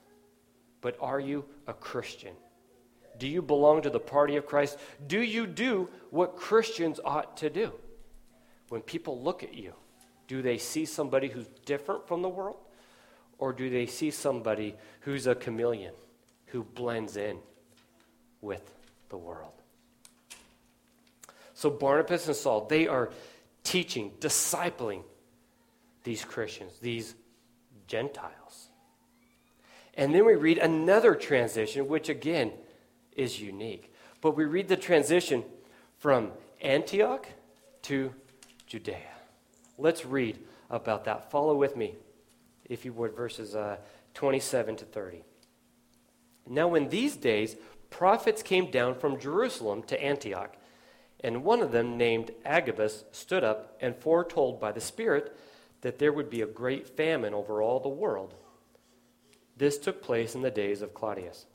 but 0.83 0.99
are 1.01 1.21
you 1.21 1.47
a 1.67 1.73
Christian? 1.73 2.35
Do 3.19 3.29
you 3.29 3.43
belong 3.43 3.83
to 3.83 3.91
the 3.91 4.01
party 4.01 4.37
of 4.37 4.47
Christ? 4.47 4.79
Do 5.07 5.21
you 5.21 5.47
do 5.47 5.89
what 6.11 6.37
Christians 6.37 7.01
ought 7.05 7.37
to 7.39 7.51
do? 7.51 7.73
When 8.69 8.81
people 8.81 9.21
look 9.21 9.43
at 9.43 9.55
you, 9.55 9.75
do 10.27 10.43
they 10.43 10.59
see 10.59 10.85
somebody 10.85 11.29
who's 11.29 11.47
different 11.65 12.09
from 12.09 12.23
the 12.23 12.29
world? 12.29 12.57
Or 13.39 13.53
do 13.53 13.69
they 13.69 13.87
see 13.87 14.11
somebody 14.11 14.75
who's 15.01 15.27
a 15.27 15.35
chameleon, 15.35 15.93
who 16.47 16.65
blends 16.65 17.17
in 17.17 17.39
with 18.41 18.63
the 19.11 19.19
world? 19.19 19.53
So 21.55 21.71
Barnabas 21.71 22.27
and 22.27 22.37
Saul, 22.37 22.67
they 22.67 22.89
are 22.89 23.11
teaching, 23.63 24.13
discipling 24.21 25.03
these 26.03 26.25
Christians, 26.25 26.73
these 26.81 27.15
Gentiles. 27.87 28.69
And 29.95 30.15
then 30.15 30.25
we 30.25 30.35
read 30.35 30.59
another 30.59 31.15
transition, 31.15 31.87
which 31.87 32.09
again 32.09 32.53
is 33.15 33.41
unique. 33.41 33.93
But 34.21 34.37
we 34.37 34.45
read 34.45 34.69
the 34.69 34.77
transition 34.77 35.45
from 35.99 36.33
Antioch 36.61 37.27
to 37.83 38.13
Judea. 38.67 38.97
Let's 39.79 40.05
read 40.05 40.39
about 40.71 41.05
that. 41.05 41.31
Follow 41.31 41.55
with 41.55 41.77
me, 41.77 41.95
if 42.65 42.85
you 42.85 42.93
would, 42.93 43.15
verses 43.15 43.55
uh, 43.55 43.77
27 44.15 44.77
to 44.77 44.85
30. 44.85 45.23
Now, 46.47 46.75
in 46.75 46.89
these 46.89 47.17
days, 47.17 47.57
prophets 47.91 48.43
came 48.43 48.71
down 48.71 48.95
from 48.95 49.21
Jerusalem 49.21 49.83
to 49.85 50.03
Antioch, 50.03 50.57
and 51.23 51.45
one 51.45 51.61
of 51.61 51.73
them, 51.73 51.97
named 51.97 52.33
Agabus, 52.45 53.05
stood 53.13 53.45
up 53.45 53.77
and 53.81 53.97
foretold 53.97 54.61
by 54.61 54.73
the 54.73 54.81
Spirit 54.81 55.37
that 55.81 55.99
there 55.99 56.13
would 56.13 56.31
be 56.31 56.43
a 56.43 56.47
great 56.47 56.89
famine 56.97 57.35
over 57.35 57.63
all 57.63 57.81
the 57.81 57.89
world. 57.89 58.35
This 59.57 59.79
took 59.79 60.03
place 60.03 60.35
in 60.35 60.43
the 60.43 60.51
days 60.51 60.83
of 60.83 60.95
Claudius. 60.95 61.47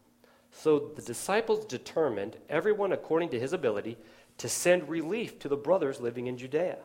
So 0.51 0.91
the 0.95 1.01
disciples 1.01 1.65
determined, 1.65 2.37
everyone 2.49 2.91
according 2.91 3.29
to 3.29 3.39
his 3.39 3.53
ability, 3.53 3.97
to 4.37 4.49
send 4.49 4.89
relief 4.89 5.39
to 5.39 5.49
the 5.49 5.57
brothers 5.57 5.99
living 5.99 6.27
in 6.27 6.37
Judea. 6.37 6.77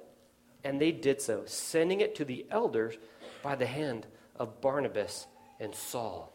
And 0.65 0.81
they 0.81 0.93
did 0.93 1.21
so, 1.21 1.43
sending 1.47 2.01
it 2.01 2.15
to 2.17 2.25
the 2.25 2.47
elders 2.51 2.97
by 3.43 3.55
the 3.55 3.67
hand 3.67 4.07
of 4.37 4.61
Barnabas 4.61 5.27
and 5.61 5.75
Saul. 5.75 6.33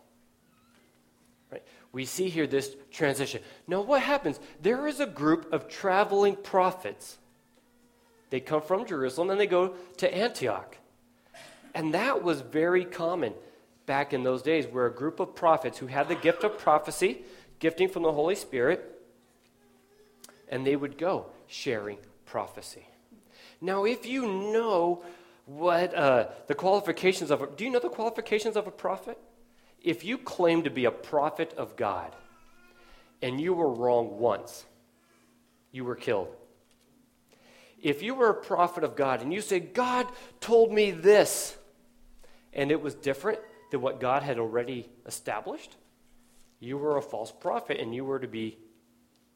Right? 1.51 1.63
We 1.91 2.05
see 2.05 2.29
here 2.29 2.47
this 2.47 2.75
transition. 2.91 3.41
Now, 3.67 3.81
what 3.81 4.01
happens? 4.01 4.39
There 4.61 4.87
is 4.87 4.99
a 4.99 5.07
group 5.07 5.51
of 5.51 5.67
traveling 5.67 6.35
prophets. 6.35 7.17
They 8.29 8.39
come 8.39 8.61
from 8.61 8.85
Jerusalem 8.85 9.31
and 9.31 9.39
they 9.39 9.47
go 9.47 9.75
to 9.97 10.13
Antioch. 10.13 10.77
And 11.73 11.93
that 11.93 12.23
was 12.23 12.41
very 12.41 12.85
common 12.85 13.33
back 13.89 14.13
in 14.13 14.21
those 14.21 14.43
days 14.43 14.67
were 14.67 14.85
a 14.85 14.93
group 14.93 15.19
of 15.19 15.33
prophets 15.33 15.79
who 15.79 15.87
had 15.87 16.07
the 16.07 16.13
gift 16.13 16.43
of 16.43 16.59
prophecy, 16.59 17.23
gifting 17.57 17.89
from 17.89 18.03
the 18.03 18.11
Holy 18.11 18.35
Spirit, 18.35 19.01
and 20.47 20.63
they 20.63 20.75
would 20.75 20.95
go 20.95 21.25
sharing 21.47 21.97
prophecy. 22.23 22.87
Now, 23.59 23.85
if 23.85 24.05
you 24.05 24.27
know 24.27 25.03
what 25.47 25.95
uh, 25.95 26.27
the 26.45 26.53
qualifications 26.53 27.31
of 27.31 27.41
a, 27.41 27.47
do 27.47 27.63
you 27.63 27.71
know 27.71 27.79
the 27.79 27.89
qualifications 27.89 28.55
of 28.55 28.67
a 28.67 28.71
prophet? 28.71 29.17
If 29.81 30.03
you 30.05 30.19
claim 30.19 30.61
to 30.65 30.69
be 30.69 30.85
a 30.85 30.91
prophet 30.91 31.55
of 31.57 31.75
God 31.75 32.15
and 33.23 33.41
you 33.41 33.55
were 33.55 33.73
wrong 33.73 34.19
once, 34.19 34.65
you 35.71 35.83
were 35.83 35.95
killed. 35.95 36.27
If 37.81 38.03
you 38.03 38.13
were 38.13 38.29
a 38.29 38.35
prophet 38.35 38.83
of 38.83 38.95
God 38.95 39.23
and 39.23 39.33
you 39.33 39.41
say, 39.41 39.59
God 39.59 40.05
told 40.39 40.71
me 40.71 40.91
this, 40.91 41.57
and 42.53 42.69
it 42.69 42.83
was 42.83 42.93
different, 42.93 43.39
than 43.69 43.81
what 43.81 43.99
God 43.99 44.23
had 44.23 44.39
already 44.39 44.89
established, 45.05 45.75
you 46.59 46.77
were 46.77 46.97
a 46.97 47.01
false 47.01 47.31
prophet 47.31 47.79
and 47.79 47.93
you 47.93 48.03
were 48.03 48.19
to 48.19 48.27
be 48.27 48.57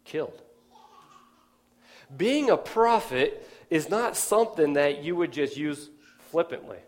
killed. 0.04 0.42
Being 2.16 2.50
a 2.50 2.58
prophet 2.58 3.48
is 3.70 3.90
not 3.90 4.18
something 4.18 4.74
that 4.74 5.04
you 5.04 5.16
would 5.16 5.32
just 5.32 5.58
use 5.58 5.90
flippantly. 6.32 6.80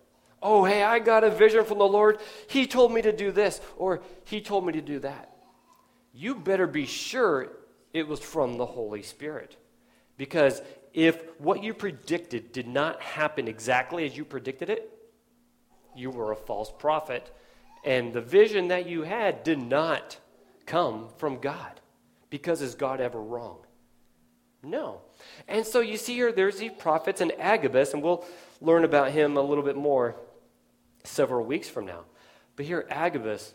Oh, 0.41 0.65
hey, 0.65 0.83
I 0.83 0.99
got 0.99 1.23
a 1.23 1.29
vision 1.29 1.65
from 1.65 1.79
the 1.79 1.87
Lord. 1.87 2.19
He 2.47 2.67
told 2.67 2.91
me 2.91 3.01
to 3.01 3.11
do 3.11 3.31
this, 3.31 3.61
or 3.77 4.01
He 4.25 4.41
told 4.41 4.65
me 4.65 4.73
to 4.73 4.81
do 4.81 4.99
that. 4.99 5.35
You 6.13 6.35
better 6.35 6.67
be 6.67 6.85
sure 6.85 7.51
it 7.93 8.07
was 8.07 8.19
from 8.19 8.57
the 8.57 8.65
Holy 8.65 9.01
Spirit. 9.01 9.57
Because 10.17 10.61
if 10.93 11.21
what 11.39 11.63
you 11.63 11.73
predicted 11.73 12.51
did 12.51 12.67
not 12.67 13.01
happen 13.01 13.47
exactly 13.47 14.05
as 14.05 14.15
you 14.15 14.23
predicted 14.23 14.69
it, 14.69 14.94
you 15.95 16.09
were 16.09 16.31
a 16.31 16.35
false 16.35 16.71
prophet, 16.77 17.31
and 17.83 18.13
the 18.13 18.21
vision 18.21 18.69
that 18.69 18.87
you 18.87 19.03
had 19.03 19.43
did 19.43 19.59
not 19.59 20.17
come 20.65 21.09
from 21.17 21.39
God. 21.39 21.79
Because 22.29 22.61
is 22.61 22.75
God 22.75 22.99
ever 22.99 23.21
wrong? 23.21 23.59
No. 24.63 25.01
And 25.47 25.65
so 25.65 25.79
you 25.79 25.97
see 25.97 26.15
here, 26.15 26.31
there's 26.31 26.57
these 26.57 26.71
prophets 26.77 27.21
and 27.21 27.31
Agabus, 27.39 27.93
and 27.93 28.01
we'll 28.01 28.25
learn 28.61 28.83
about 28.83 29.11
him 29.11 29.37
a 29.37 29.41
little 29.41 29.63
bit 29.63 29.75
more 29.75 30.15
several 31.03 31.45
weeks 31.45 31.69
from 31.69 31.85
now. 31.85 32.01
But 32.55 32.65
here, 32.65 32.85
Agabus 32.89 33.53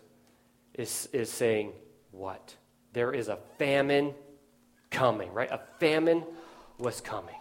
is, 0.74 1.08
is 1.12 1.30
saying, 1.30 1.72
What? 2.12 2.54
There 2.92 3.12
is 3.12 3.28
a 3.28 3.38
famine 3.58 4.14
coming, 4.90 5.32
right? 5.32 5.50
A 5.50 5.60
famine 5.78 6.24
was 6.78 7.00
coming. 7.00 7.36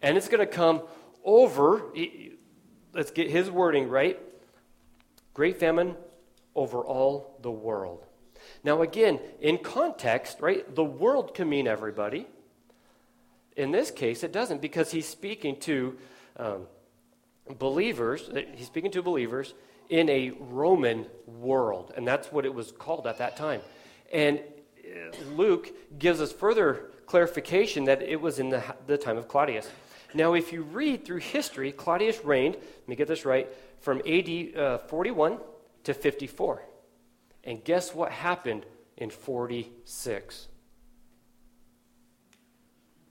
And 0.00 0.16
it's 0.16 0.28
going 0.28 0.40
to 0.40 0.52
come 0.52 0.82
over, 1.24 1.92
let's 2.92 3.10
get 3.10 3.30
his 3.30 3.50
wording 3.50 3.88
right. 3.88 4.18
Great 5.34 5.58
famine 5.58 5.96
over 6.54 6.78
all 6.78 7.38
the 7.42 7.50
world. 7.50 8.04
Now, 8.64 8.82
again, 8.82 9.20
in 9.40 9.58
context, 9.58 10.38
right, 10.40 10.74
the 10.74 10.84
world 10.84 11.34
can 11.34 11.48
mean 11.48 11.66
everybody. 11.66 12.26
In 13.56 13.70
this 13.70 13.90
case, 13.90 14.22
it 14.22 14.32
doesn't 14.32 14.60
because 14.60 14.90
he's 14.90 15.08
speaking 15.08 15.58
to 15.60 15.96
um, 16.36 16.66
believers, 17.58 18.28
uh, 18.28 18.42
he's 18.54 18.66
speaking 18.66 18.90
to 18.92 19.02
believers 19.02 19.54
in 19.88 20.08
a 20.08 20.30
Roman 20.38 21.06
world, 21.26 21.92
and 21.96 22.06
that's 22.06 22.30
what 22.32 22.46
it 22.46 22.54
was 22.54 22.72
called 22.72 23.06
at 23.06 23.18
that 23.18 23.36
time. 23.36 23.60
And 24.12 24.38
uh, 24.38 25.16
Luke 25.34 25.70
gives 25.98 26.20
us 26.20 26.32
further 26.32 26.90
clarification 27.06 27.84
that 27.84 28.02
it 28.02 28.20
was 28.20 28.38
in 28.38 28.50
the, 28.50 28.62
the 28.86 28.96
time 28.96 29.16
of 29.16 29.26
Claudius. 29.26 29.68
Now, 30.14 30.34
if 30.34 30.52
you 30.52 30.62
read 30.62 31.04
through 31.04 31.18
history, 31.18 31.72
Claudius 31.72 32.24
reigned, 32.24 32.54
let 32.54 32.88
me 32.88 32.96
get 32.96 33.08
this 33.08 33.24
right, 33.24 33.48
from 33.80 34.02
AD 34.06 34.56
uh, 34.56 34.78
41 34.78 35.38
to 35.84 35.94
54. 35.94 36.62
And 37.44 37.64
guess 37.64 37.94
what 37.94 38.12
happened 38.12 38.66
in 38.96 39.10
46? 39.10 40.48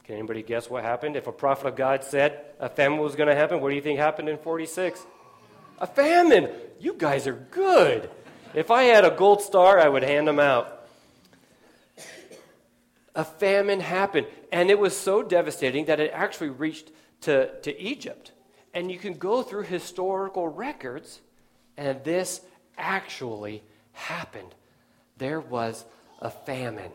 Can 0.04 0.16
anybody 0.16 0.42
guess 0.42 0.70
what 0.70 0.84
happened? 0.84 1.16
If 1.16 1.28
a 1.28 1.32
prophet 1.32 1.68
of 1.68 1.76
God 1.76 2.04
said 2.04 2.44
a 2.60 2.70
famine 2.70 3.00
was 3.00 3.16
going 3.16 3.30
to 3.30 3.36
happen, 3.36 3.62
what 3.62 3.70
do 3.70 3.76
you 3.76 3.82
think 3.82 4.00
happened 4.00 4.30
in 4.30 4.38
46? 4.38 5.06
A 5.80 5.88
famine. 5.88 6.50
You 6.80 6.94
guys 6.94 7.28
are 7.28 7.34
good. 7.52 8.10
If 8.54 8.72
I 8.72 8.84
had 8.84 9.06
a 9.06 9.12
gold 9.12 9.42
star, 9.42 9.80
I 9.80 9.88
would 9.88 10.04
hand 10.04 10.28
them 10.28 10.40
out. 10.40 10.88
A 13.16 13.24
famine 13.24 13.80
happened, 13.80 14.28
and 14.52 14.70
it 14.70 14.80
was 14.80 14.96
so 14.96 15.22
devastating 15.22 15.86
that 15.86 16.00
it 16.00 16.12
actually 16.14 16.50
reached 16.50 16.92
to, 17.22 17.60
to 17.62 17.80
Egypt. 17.80 18.32
And 18.74 18.92
you 18.92 19.00
can 19.00 19.14
go 19.14 19.42
through 19.42 19.64
historical 19.64 20.48
records, 20.48 21.20
and 21.78 22.04
this 22.04 22.42
actually 22.78 23.64
happened. 23.94 24.54
There 25.18 25.40
was 25.40 25.86
a 26.20 26.30
famine. 26.30 26.92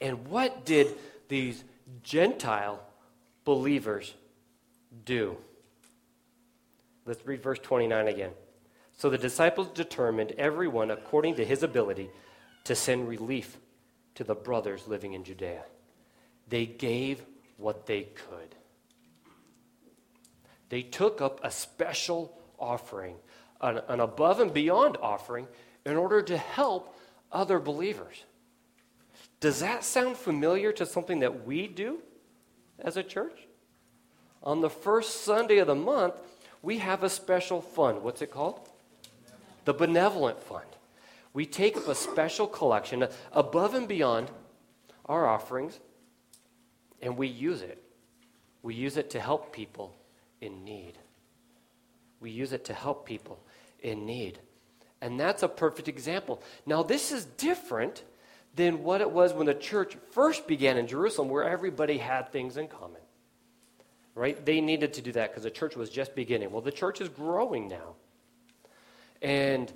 And 0.00 0.28
what 0.28 0.64
did 0.64 0.94
these 1.28 1.64
Gentile 2.02 2.82
believers 3.44 4.14
do? 5.04 5.36
Let's 7.06 7.24
read 7.24 7.42
verse 7.42 7.58
29 7.60 8.08
again. 8.08 8.30
So 8.98 9.10
the 9.10 9.18
disciples 9.18 9.68
determined, 9.68 10.32
everyone 10.32 10.90
according 10.90 11.36
to 11.36 11.44
his 11.44 11.62
ability, 11.62 12.10
to 12.64 12.74
send 12.74 13.08
relief 13.08 13.58
to 14.16 14.24
the 14.24 14.34
brothers 14.34 14.88
living 14.88 15.12
in 15.12 15.22
Judea. 15.22 15.62
They 16.48 16.66
gave 16.66 17.22
what 17.58 17.86
they 17.86 18.02
could. 18.02 18.54
They 20.68 20.82
took 20.82 21.20
up 21.20 21.40
a 21.42 21.50
special 21.50 22.36
offering, 22.58 23.16
an, 23.60 23.80
an 23.88 24.00
above 24.00 24.40
and 24.40 24.52
beyond 24.52 24.96
offering, 25.00 25.46
in 25.84 25.96
order 25.96 26.22
to 26.22 26.36
help 26.36 26.96
other 27.30 27.58
believers. 27.58 28.24
Does 29.40 29.60
that 29.60 29.84
sound 29.84 30.16
familiar 30.16 30.72
to 30.72 30.86
something 30.86 31.20
that 31.20 31.46
we 31.46 31.66
do 31.68 31.98
as 32.78 32.96
a 32.96 33.02
church? 33.02 33.46
On 34.42 34.60
the 34.60 34.70
first 34.70 35.22
Sunday 35.22 35.58
of 35.58 35.66
the 35.66 35.74
month, 35.74 36.14
we 36.62 36.78
have 36.78 37.02
a 37.02 37.10
special 37.10 37.60
fund. 37.60 38.02
What's 38.02 38.22
it 38.22 38.30
called? 38.30 38.68
The 39.64 39.74
Benevolent 39.74 40.42
Fund. 40.42 40.66
We 41.32 41.44
take 41.46 41.76
up 41.76 41.86
a 41.86 41.94
special 41.94 42.46
collection 42.46 43.06
above 43.32 43.74
and 43.74 43.86
beyond 43.86 44.30
our 45.04 45.26
offerings, 45.26 45.78
and 47.02 47.16
we 47.16 47.28
use 47.28 47.60
it. 47.60 47.82
We 48.62 48.74
use 48.74 48.96
it 48.96 49.10
to 49.10 49.20
help 49.20 49.52
people 49.52 49.94
in 50.40 50.64
need. 50.64 50.94
We 52.20 52.30
use 52.30 52.52
it 52.52 52.64
to 52.66 52.74
help 52.74 53.06
people 53.06 53.42
in 53.80 54.06
need. 54.06 54.38
And 55.00 55.20
that's 55.20 55.42
a 55.42 55.48
perfect 55.48 55.88
example. 55.88 56.42
Now, 56.64 56.82
this 56.82 57.12
is 57.12 57.24
different 57.24 58.02
than 58.54 58.82
what 58.82 59.00
it 59.00 59.10
was 59.10 59.34
when 59.34 59.46
the 59.46 59.54
church 59.54 59.96
first 60.12 60.46
began 60.46 60.78
in 60.78 60.86
Jerusalem, 60.86 61.28
where 61.28 61.44
everybody 61.44 61.98
had 61.98 62.32
things 62.32 62.56
in 62.56 62.68
common 62.68 63.00
right? 64.16 64.44
They 64.44 64.60
needed 64.60 64.94
to 64.94 65.02
do 65.02 65.12
that 65.12 65.30
because 65.30 65.44
the 65.44 65.50
church 65.50 65.76
was 65.76 65.90
just 65.90 66.16
beginning. 66.16 66.50
Well, 66.50 66.62
the 66.62 66.72
church 66.72 67.00
is 67.00 67.08
growing 67.08 67.68
now. 67.68 67.94
And 69.22 69.72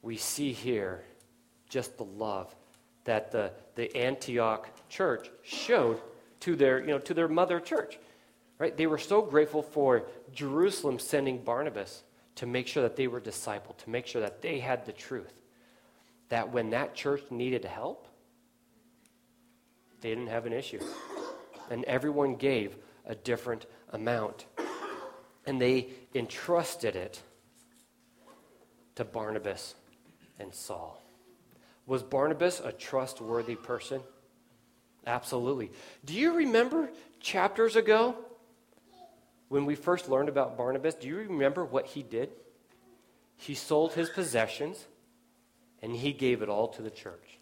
we 0.00 0.16
see 0.16 0.52
here 0.52 1.04
just 1.68 1.96
the 1.98 2.04
love 2.04 2.52
that 3.04 3.30
the, 3.30 3.52
the 3.76 3.94
Antioch 3.94 4.68
church 4.88 5.30
showed 5.42 6.00
to 6.40 6.56
their, 6.56 6.80
you 6.80 6.88
know, 6.88 6.98
to 6.98 7.14
their 7.14 7.28
mother 7.28 7.60
church. 7.60 7.98
Right? 8.62 8.76
They 8.76 8.86
were 8.86 8.96
so 8.96 9.22
grateful 9.22 9.60
for 9.60 10.04
Jerusalem 10.32 11.00
sending 11.00 11.42
Barnabas 11.42 12.04
to 12.36 12.46
make 12.46 12.68
sure 12.68 12.84
that 12.84 12.94
they 12.94 13.08
were 13.08 13.20
discipled, 13.20 13.76
to 13.78 13.90
make 13.90 14.06
sure 14.06 14.20
that 14.20 14.40
they 14.40 14.60
had 14.60 14.86
the 14.86 14.92
truth. 14.92 15.34
That 16.28 16.52
when 16.52 16.70
that 16.70 16.94
church 16.94 17.22
needed 17.28 17.64
help, 17.64 18.06
they 20.00 20.10
didn't 20.10 20.28
have 20.28 20.46
an 20.46 20.52
issue 20.52 20.78
and 21.72 21.84
everyone 21.86 22.36
gave 22.36 22.76
a 23.04 23.16
different 23.16 23.66
amount. 23.90 24.46
And 25.44 25.60
they 25.60 25.88
entrusted 26.14 26.94
it 26.94 27.20
to 28.94 29.04
Barnabas 29.04 29.74
and 30.38 30.54
Saul. 30.54 31.02
Was 31.86 32.04
Barnabas 32.04 32.60
a 32.60 32.70
trustworthy 32.70 33.56
person? 33.56 34.02
Absolutely. 35.04 35.72
Do 36.04 36.14
you 36.14 36.34
remember 36.34 36.90
chapters 37.18 37.74
ago 37.74 38.16
when 39.52 39.66
we 39.66 39.74
first 39.74 40.08
learned 40.08 40.30
about 40.30 40.56
Barnabas? 40.56 40.94
Do 40.94 41.06
you 41.06 41.16
remember 41.16 41.62
what 41.62 41.84
he 41.84 42.02
did? 42.02 42.30
He 43.36 43.54
sold 43.54 43.92
his 43.92 44.08
possessions 44.08 44.86
and 45.82 45.94
he 45.94 46.14
gave 46.14 46.40
it 46.40 46.48
all 46.48 46.68
to 46.68 46.80
the 46.80 46.90
church. 46.90 47.38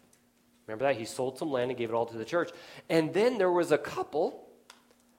Remember 0.67 0.83
that? 0.83 0.97
He 0.97 1.05
sold 1.05 1.37
some 1.37 1.51
land 1.51 1.71
and 1.71 1.77
gave 1.77 1.89
it 1.89 1.93
all 1.93 2.05
to 2.07 2.17
the 2.17 2.25
church. 2.25 2.51
And 2.89 3.13
then 3.13 3.37
there 3.37 3.49
was 3.49 3.71
a 3.71 3.77
couple 3.77 4.45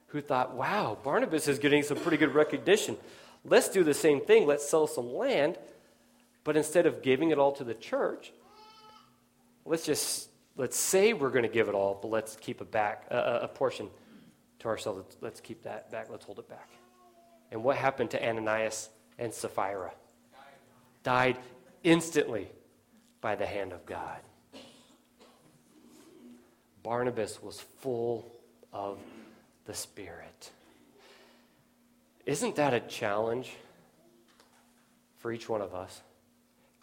who 0.08 0.20
thought, 0.20 0.54
wow, 0.54 0.98
Barnabas 1.02 1.48
is 1.48 1.58
getting 1.58 1.82
some 1.82 1.96
pretty 1.96 2.18
good 2.18 2.34
recognition. 2.34 2.98
Let's 3.42 3.70
do 3.70 3.84
the 3.84 3.94
same 3.94 4.20
thing. 4.20 4.46
Let's 4.46 4.68
sell 4.68 4.86
some 4.86 5.14
land. 5.14 5.56
But 6.44 6.58
instead 6.58 6.84
of 6.84 7.00
giving 7.00 7.30
it 7.30 7.38
all 7.38 7.52
to 7.52 7.64
the 7.64 7.74
church, 7.74 8.34
let's 9.64 9.86
just 9.86 10.28
let's 10.58 10.76
say 10.76 11.14
we're 11.14 11.30
going 11.30 11.44
to 11.44 11.48
give 11.48 11.70
it 11.70 11.74
all, 11.74 11.98
but 12.02 12.08
let's 12.08 12.36
keep 12.36 12.60
a 12.60 12.66
back 12.66 13.06
a, 13.10 13.40
a 13.44 13.48
portion 13.48 13.88
to 14.58 14.68
ourselves. 14.68 14.98
Let's, 14.98 15.16
let's 15.22 15.40
keep 15.40 15.62
that 15.62 15.90
back. 15.90 16.10
Let's 16.10 16.26
hold 16.26 16.38
it 16.38 16.50
back. 16.50 16.68
And 17.52 17.62
what 17.62 17.76
happened 17.76 18.10
to 18.12 18.28
Ananias 18.28 18.88
and 19.18 19.32
Sapphira? 19.32 19.92
Died 21.04 21.36
instantly 21.84 22.48
by 23.20 23.36
the 23.36 23.46
hand 23.46 23.72
of 23.72 23.84
God. 23.84 24.18
Barnabas 26.82 27.42
was 27.42 27.60
full 27.80 28.26
of 28.72 28.98
the 29.66 29.74
Spirit. 29.74 30.50
Isn't 32.24 32.56
that 32.56 32.72
a 32.72 32.80
challenge 32.80 33.52
for 35.18 35.30
each 35.30 35.48
one 35.48 35.60
of 35.60 35.74
us? 35.74 36.00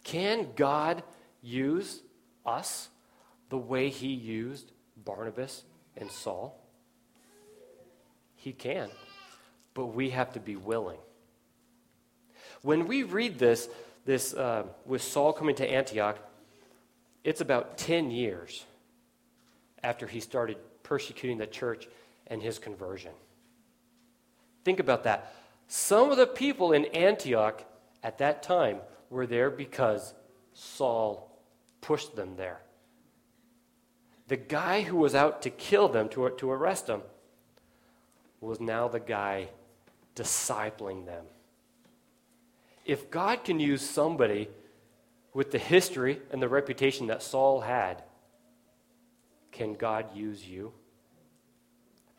Can 0.03 0.49
God 0.55 1.01
use 1.41 2.01
us 2.45 2.89
the 3.49 3.57
way 3.57 3.89
he 3.89 4.09
used 4.09 4.71
Barnabas 5.03 5.63
and 5.97 6.11
Saul? 6.11 6.63
He 8.35 8.53
can, 8.53 8.89
but 9.79 9.95
we 9.95 10.09
have 10.09 10.33
to 10.33 10.41
be 10.41 10.57
willing. 10.57 10.97
When 12.63 12.85
we 12.85 13.03
read 13.03 13.39
this, 13.39 13.69
this 14.03 14.33
uh, 14.33 14.63
with 14.85 15.01
Saul 15.01 15.31
coming 15.31 15.55
to 15.55 15.65
Antioch, 15.65 16.19
it's 17.23 17.39
about 17.39 17.77
10 17.77 18.11
years 18.11 18.65
after 19.81 20.05
he 20.05 20.19
started 20.19 20.57
persecuting 20.83 21.37
the 21.37 21.47
church 21.47 21.87
and 22.27 22.43
his 22.43 22.59
conversion. 22.59 23.13
Think 24.65 24.81
about 24.81 25.05
that. 25.05 25.33
Some 25.69 26.11
of 26.11 26.17
the 26.17 26.27
people 26.27 26.73
in 26.73 26.83
Antioch 26.87 27.63
at 28.03 28.17
that 28.17 28.43
time 28.43 28.79
were 29.09 29.27
there 29.27 29.49
because 29.49 30.13
Saul 30.53 31.39
pushed 31.79 32.17
them 32.17 32.35
there. 32.35 32.59
The 34.27 34.35
guy 34.35 34.81
who 34.81 34.97
was 34.97 35.15
out 35.15 35.41
to 35.43 35.49
kill 35.49 35.87
them, 35.87 36.09
to, 36.09 36.31
to 36.31 36.51
arrest 36.51 36.87
them, 36.87 37.01
was 38.41 38.59
now 38.59 38.89
the 38.89 38.99
guy 38.99 39.47
discipling 40.19 41.05
them. 41.05 41.25
If 42.85 43.09
God 43.09 43.45
can 43.45 43.59
use 43.59 43.87
somebody 43.87 44.49
with 45.33 45.51
the 45.51 45.57
history 45.57 46.19
and 46.31 46.41
the 46.41 46.49
reputation 46.49 47.07
that 47.07 47.23
Saul 47.23 47.61
had 47.61 48.03
can 49.51 49.73
God 49.73 50.15
use 50.15 50.47
you? 50.47 50.71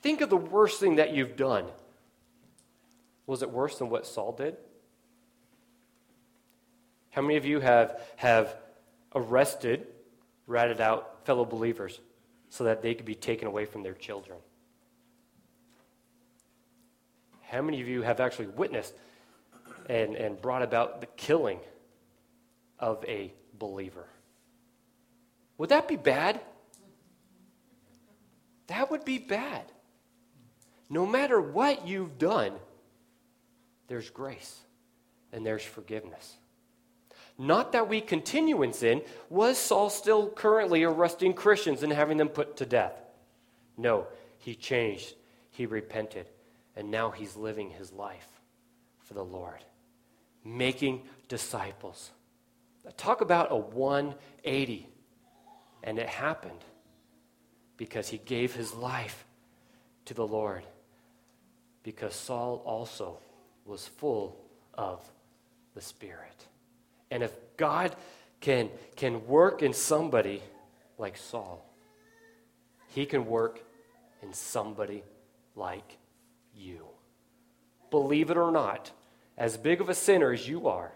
Think 0.02 0.20
of 0.20 0.30
the 0.30 0.36
worst 0.36 0.80
thing 0.80 0.96
that 0.96 1.14
you've 1.14 1.36
done. 1.36 1.64
Was 3.26 3.42
it 3.42 3.50
worse 3.50 3.78
than 3.78 3.88
what 3.88 4.06
Saul 4.06 4.32
did? 4.32 4.56
How 7.10 7.22
many 7.22 7.36
of 7.36 7.44
you 7.44 7.60
have, 7.60 8.00
have 8.16 8.56
arrested, 9.14 9.86
ratted 10.46 10.80
out 10.80 11.24
fellow 11.24 11.44
believers 11.44 12.00
so 12.48 12.64
that 12.64 12.82
they 12.82 12.94
could 12.94 13.06
be 13.06 13.14
taken 13.14 13.46
away 13.46 13.64
from 13.64 13.82
their 13.82 13.94
children? 13.94 14.38
How 17.50 17.62
many 17.62 17.80
of 17.80 17.88
you 17.88 18.02
have 18.02 18.20
actually 18.20 18.46
witnessed 18.46 18.94
and, 19.88 20.14
and 20.14 20.40
brought 20.40 20.62
about 20.62 21.00
the 21.00 21.08
killing 21.08 21.58
of 22.78 23.04
a 23.08 23.32
believer? 23.58 24.06
Would 25.58 25.70
that 25.70 25.88
be 25.88 25.96
bad? 25.96 26.40
That 28.68 28.88
would 28.92 29.04
be 29.04 29.18
bad. 29.18 29.64
No 30.88 31.04
matter 31.04 31.40
what 31.40 31.88
you've 31.88 32.18
done, 32.18 32.52
there's 33.88 34.10
grace 34.10 34.60
and 35.32 35.44
there's 35.44 35.64
forgiveness. 35.64 36.36
Not 37.36 37.72
that 37.72 37.88
we 37.88 38.00
continue 38.00 38.62
in 38.62 38.72
sin. 38.72 39.02
Was 39.28 39.58
Saul 39.58 39.90
still 39.90 40.30
currently 40.30 40.84
arresting 40.84 41.34
Christians 41.34 41.82
and 41.82 41.92
having 41.92 42.16
them 42.16 42.28
put 42.28 42.58
to 42.58 42.66
death? 42.66 42.94
No, 43.76 44.06
he 44.38 44.54
changed. 44.54 45.14
He 45.50 45.66
repented 45.66 46.28
and 46.76 46.90
now 46.90 47.10
he's 47.10 47.36
living 47.36 47.70
his 47.70 47.92
life 47.92 48.28
for 48.98 49.14
the 49.14 49.24
Lord, 49.24 49.64
making 50.44 51.02
disciples. 51.28 52.10
Talk 52.96 53.20
about 53.20 53.50
a 53.50 53.56
180. 53.56 54.86
And 55.82 55.98
it 55.98 56.08
happened 56.08 56.64
because 57.76 58.08
he 58.08 58.18
gave 58.18 58.54
his 58.54 58.74
life 58.74 59.24
to 60.04 60.14
the 60.14 60.26
Lord. 60.26 60.62
Because 61.82 62.14
Saul 62.14 62.62
also 62.64 63.18
was 63.64 63.86
full 63.86 64.38
of 64.74 65.02
the 65.74 65.80
Spirit. 65.80 66.46
And 67.10 67.22
if 67.22 67.34
God 67.56 67.96
can, 68.40 68.70
can 68.96 69.26
work 69.26 69.62
in 69.62 69.72
somebody 69.72 70.42
like 70.98 71.16
Saul, 71.16 71.66
he 72.88 73.06
can 73.06 73.26
work 73.26 73.62
in 74.22 74.32
somebody 74.32 75.02
like 75.56 75.96
you. 76.60 76.86
Believe 77.90 78.30
it 78.30 78.36
or 78.36 78.52
not, 78.52 78.92
as 79.36 79.56
big 79.56 79.80
of 79.80 79.88
a 79.88 79.94
sinner 79.94 80.32
as 80.32 80.46
you 80.46 80.68
are, 80.68 80.92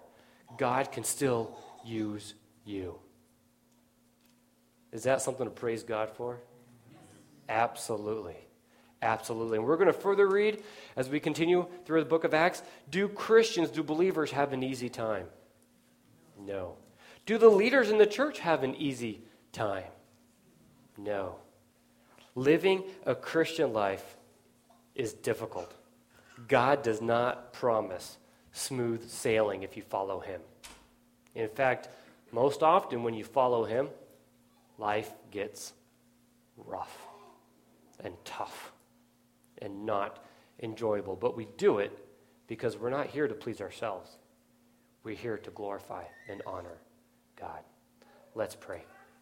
God 0.59 0.93
can 0.93 1.05
still 1.05 1.57
use 1.85 2.35
you. 2.65 2.99
Is 4.93 5.05
that 5.05 5.23
something 5.23 5.47
to 5.47 5.51
praise 5.51 5.83
God 5.83 6.11
for? 6.11 6.39
Absolutely. 7.49 8.37
Absolutely. 9.03 9.59
And 9.59 9.67
we're 9.67 9.77
going 9.77 9.89
to 9.89 9.93
further 9.93 10.27
read 10.27 10.62
as 10.97 11.11
we 11.11 11.21
continue 11.21 11.67
through 11.85 12.01
the 12.01 12.09
book 12.09 12.25
of 12.25 12.33
Acts. 12.33 12.62
Do 12.91 13.09
Christians, 13.09 13.71
do 13.71 13.83
believers 13.83 14.31
have 14.31 14.53
an 14.53 14.62
easy 14.62 14.89
time? 14.89 15.27
No. 16.39 16.77
Do 17.27 17.37
the 17.37 17.49
leaders 17.49 17.91
in 17.91 17.99
the 17.99 18.07
church 18.07 18.39
have 18.39 18.62
an 18.62 18.75
easy 18.77 19.23
time? 19.53 19.85
No. 20.97 21.37
Living 22.35 22.85
a 23.05 23.15
Christian 23.15 23.73
life 23.73 24.17
is 24.95 25.12
difficult. 25.12 25.72
God 26.49 26.82
does 26.82 27.01
not 27.01 27.53
promise 27.53 28.18
smooth 28.53 29.09
sailing 29.09 29.62
if 29.62 29.76
you 29.76 29.82
follow 29.82 30.20
Him. 30.20 30.40
In 31.34 31.49
fact, 31.49 31.88
most 32.32 32.62
often 32.62 33.03
when 33.03 33.14
you 33.14 33.24
follow 33.24 33.64
Him, 33.64 33.88
life 34.78 35.12
gets 35.30 35.72
rough 36.57 36.97
and 38.03 38.14
tough 38.24 38.72
and 39.59 39.86
not 39.86 40.24
enjoyable. 40.62 41.16
But 41.16 41.36
we 41.36 41.49
do 41.57 41.78
it 41.78 41.97
because 42.47 42.76
we're 42.76 42.90
not 42.90 43.07
here 43.07 43.28
to 43.28 43.34
please 43.34 43.61
ourselves. 43.61 44.11
We're 45.03 45.16
here 45.16 45.38
to 45.38 45.51
glorify 45.51 46.05
and 46.28 46.42
honor 46.47 46.78
God. 47.36 47.61
Let's 48.34 48.55
pray. 48.55 48.84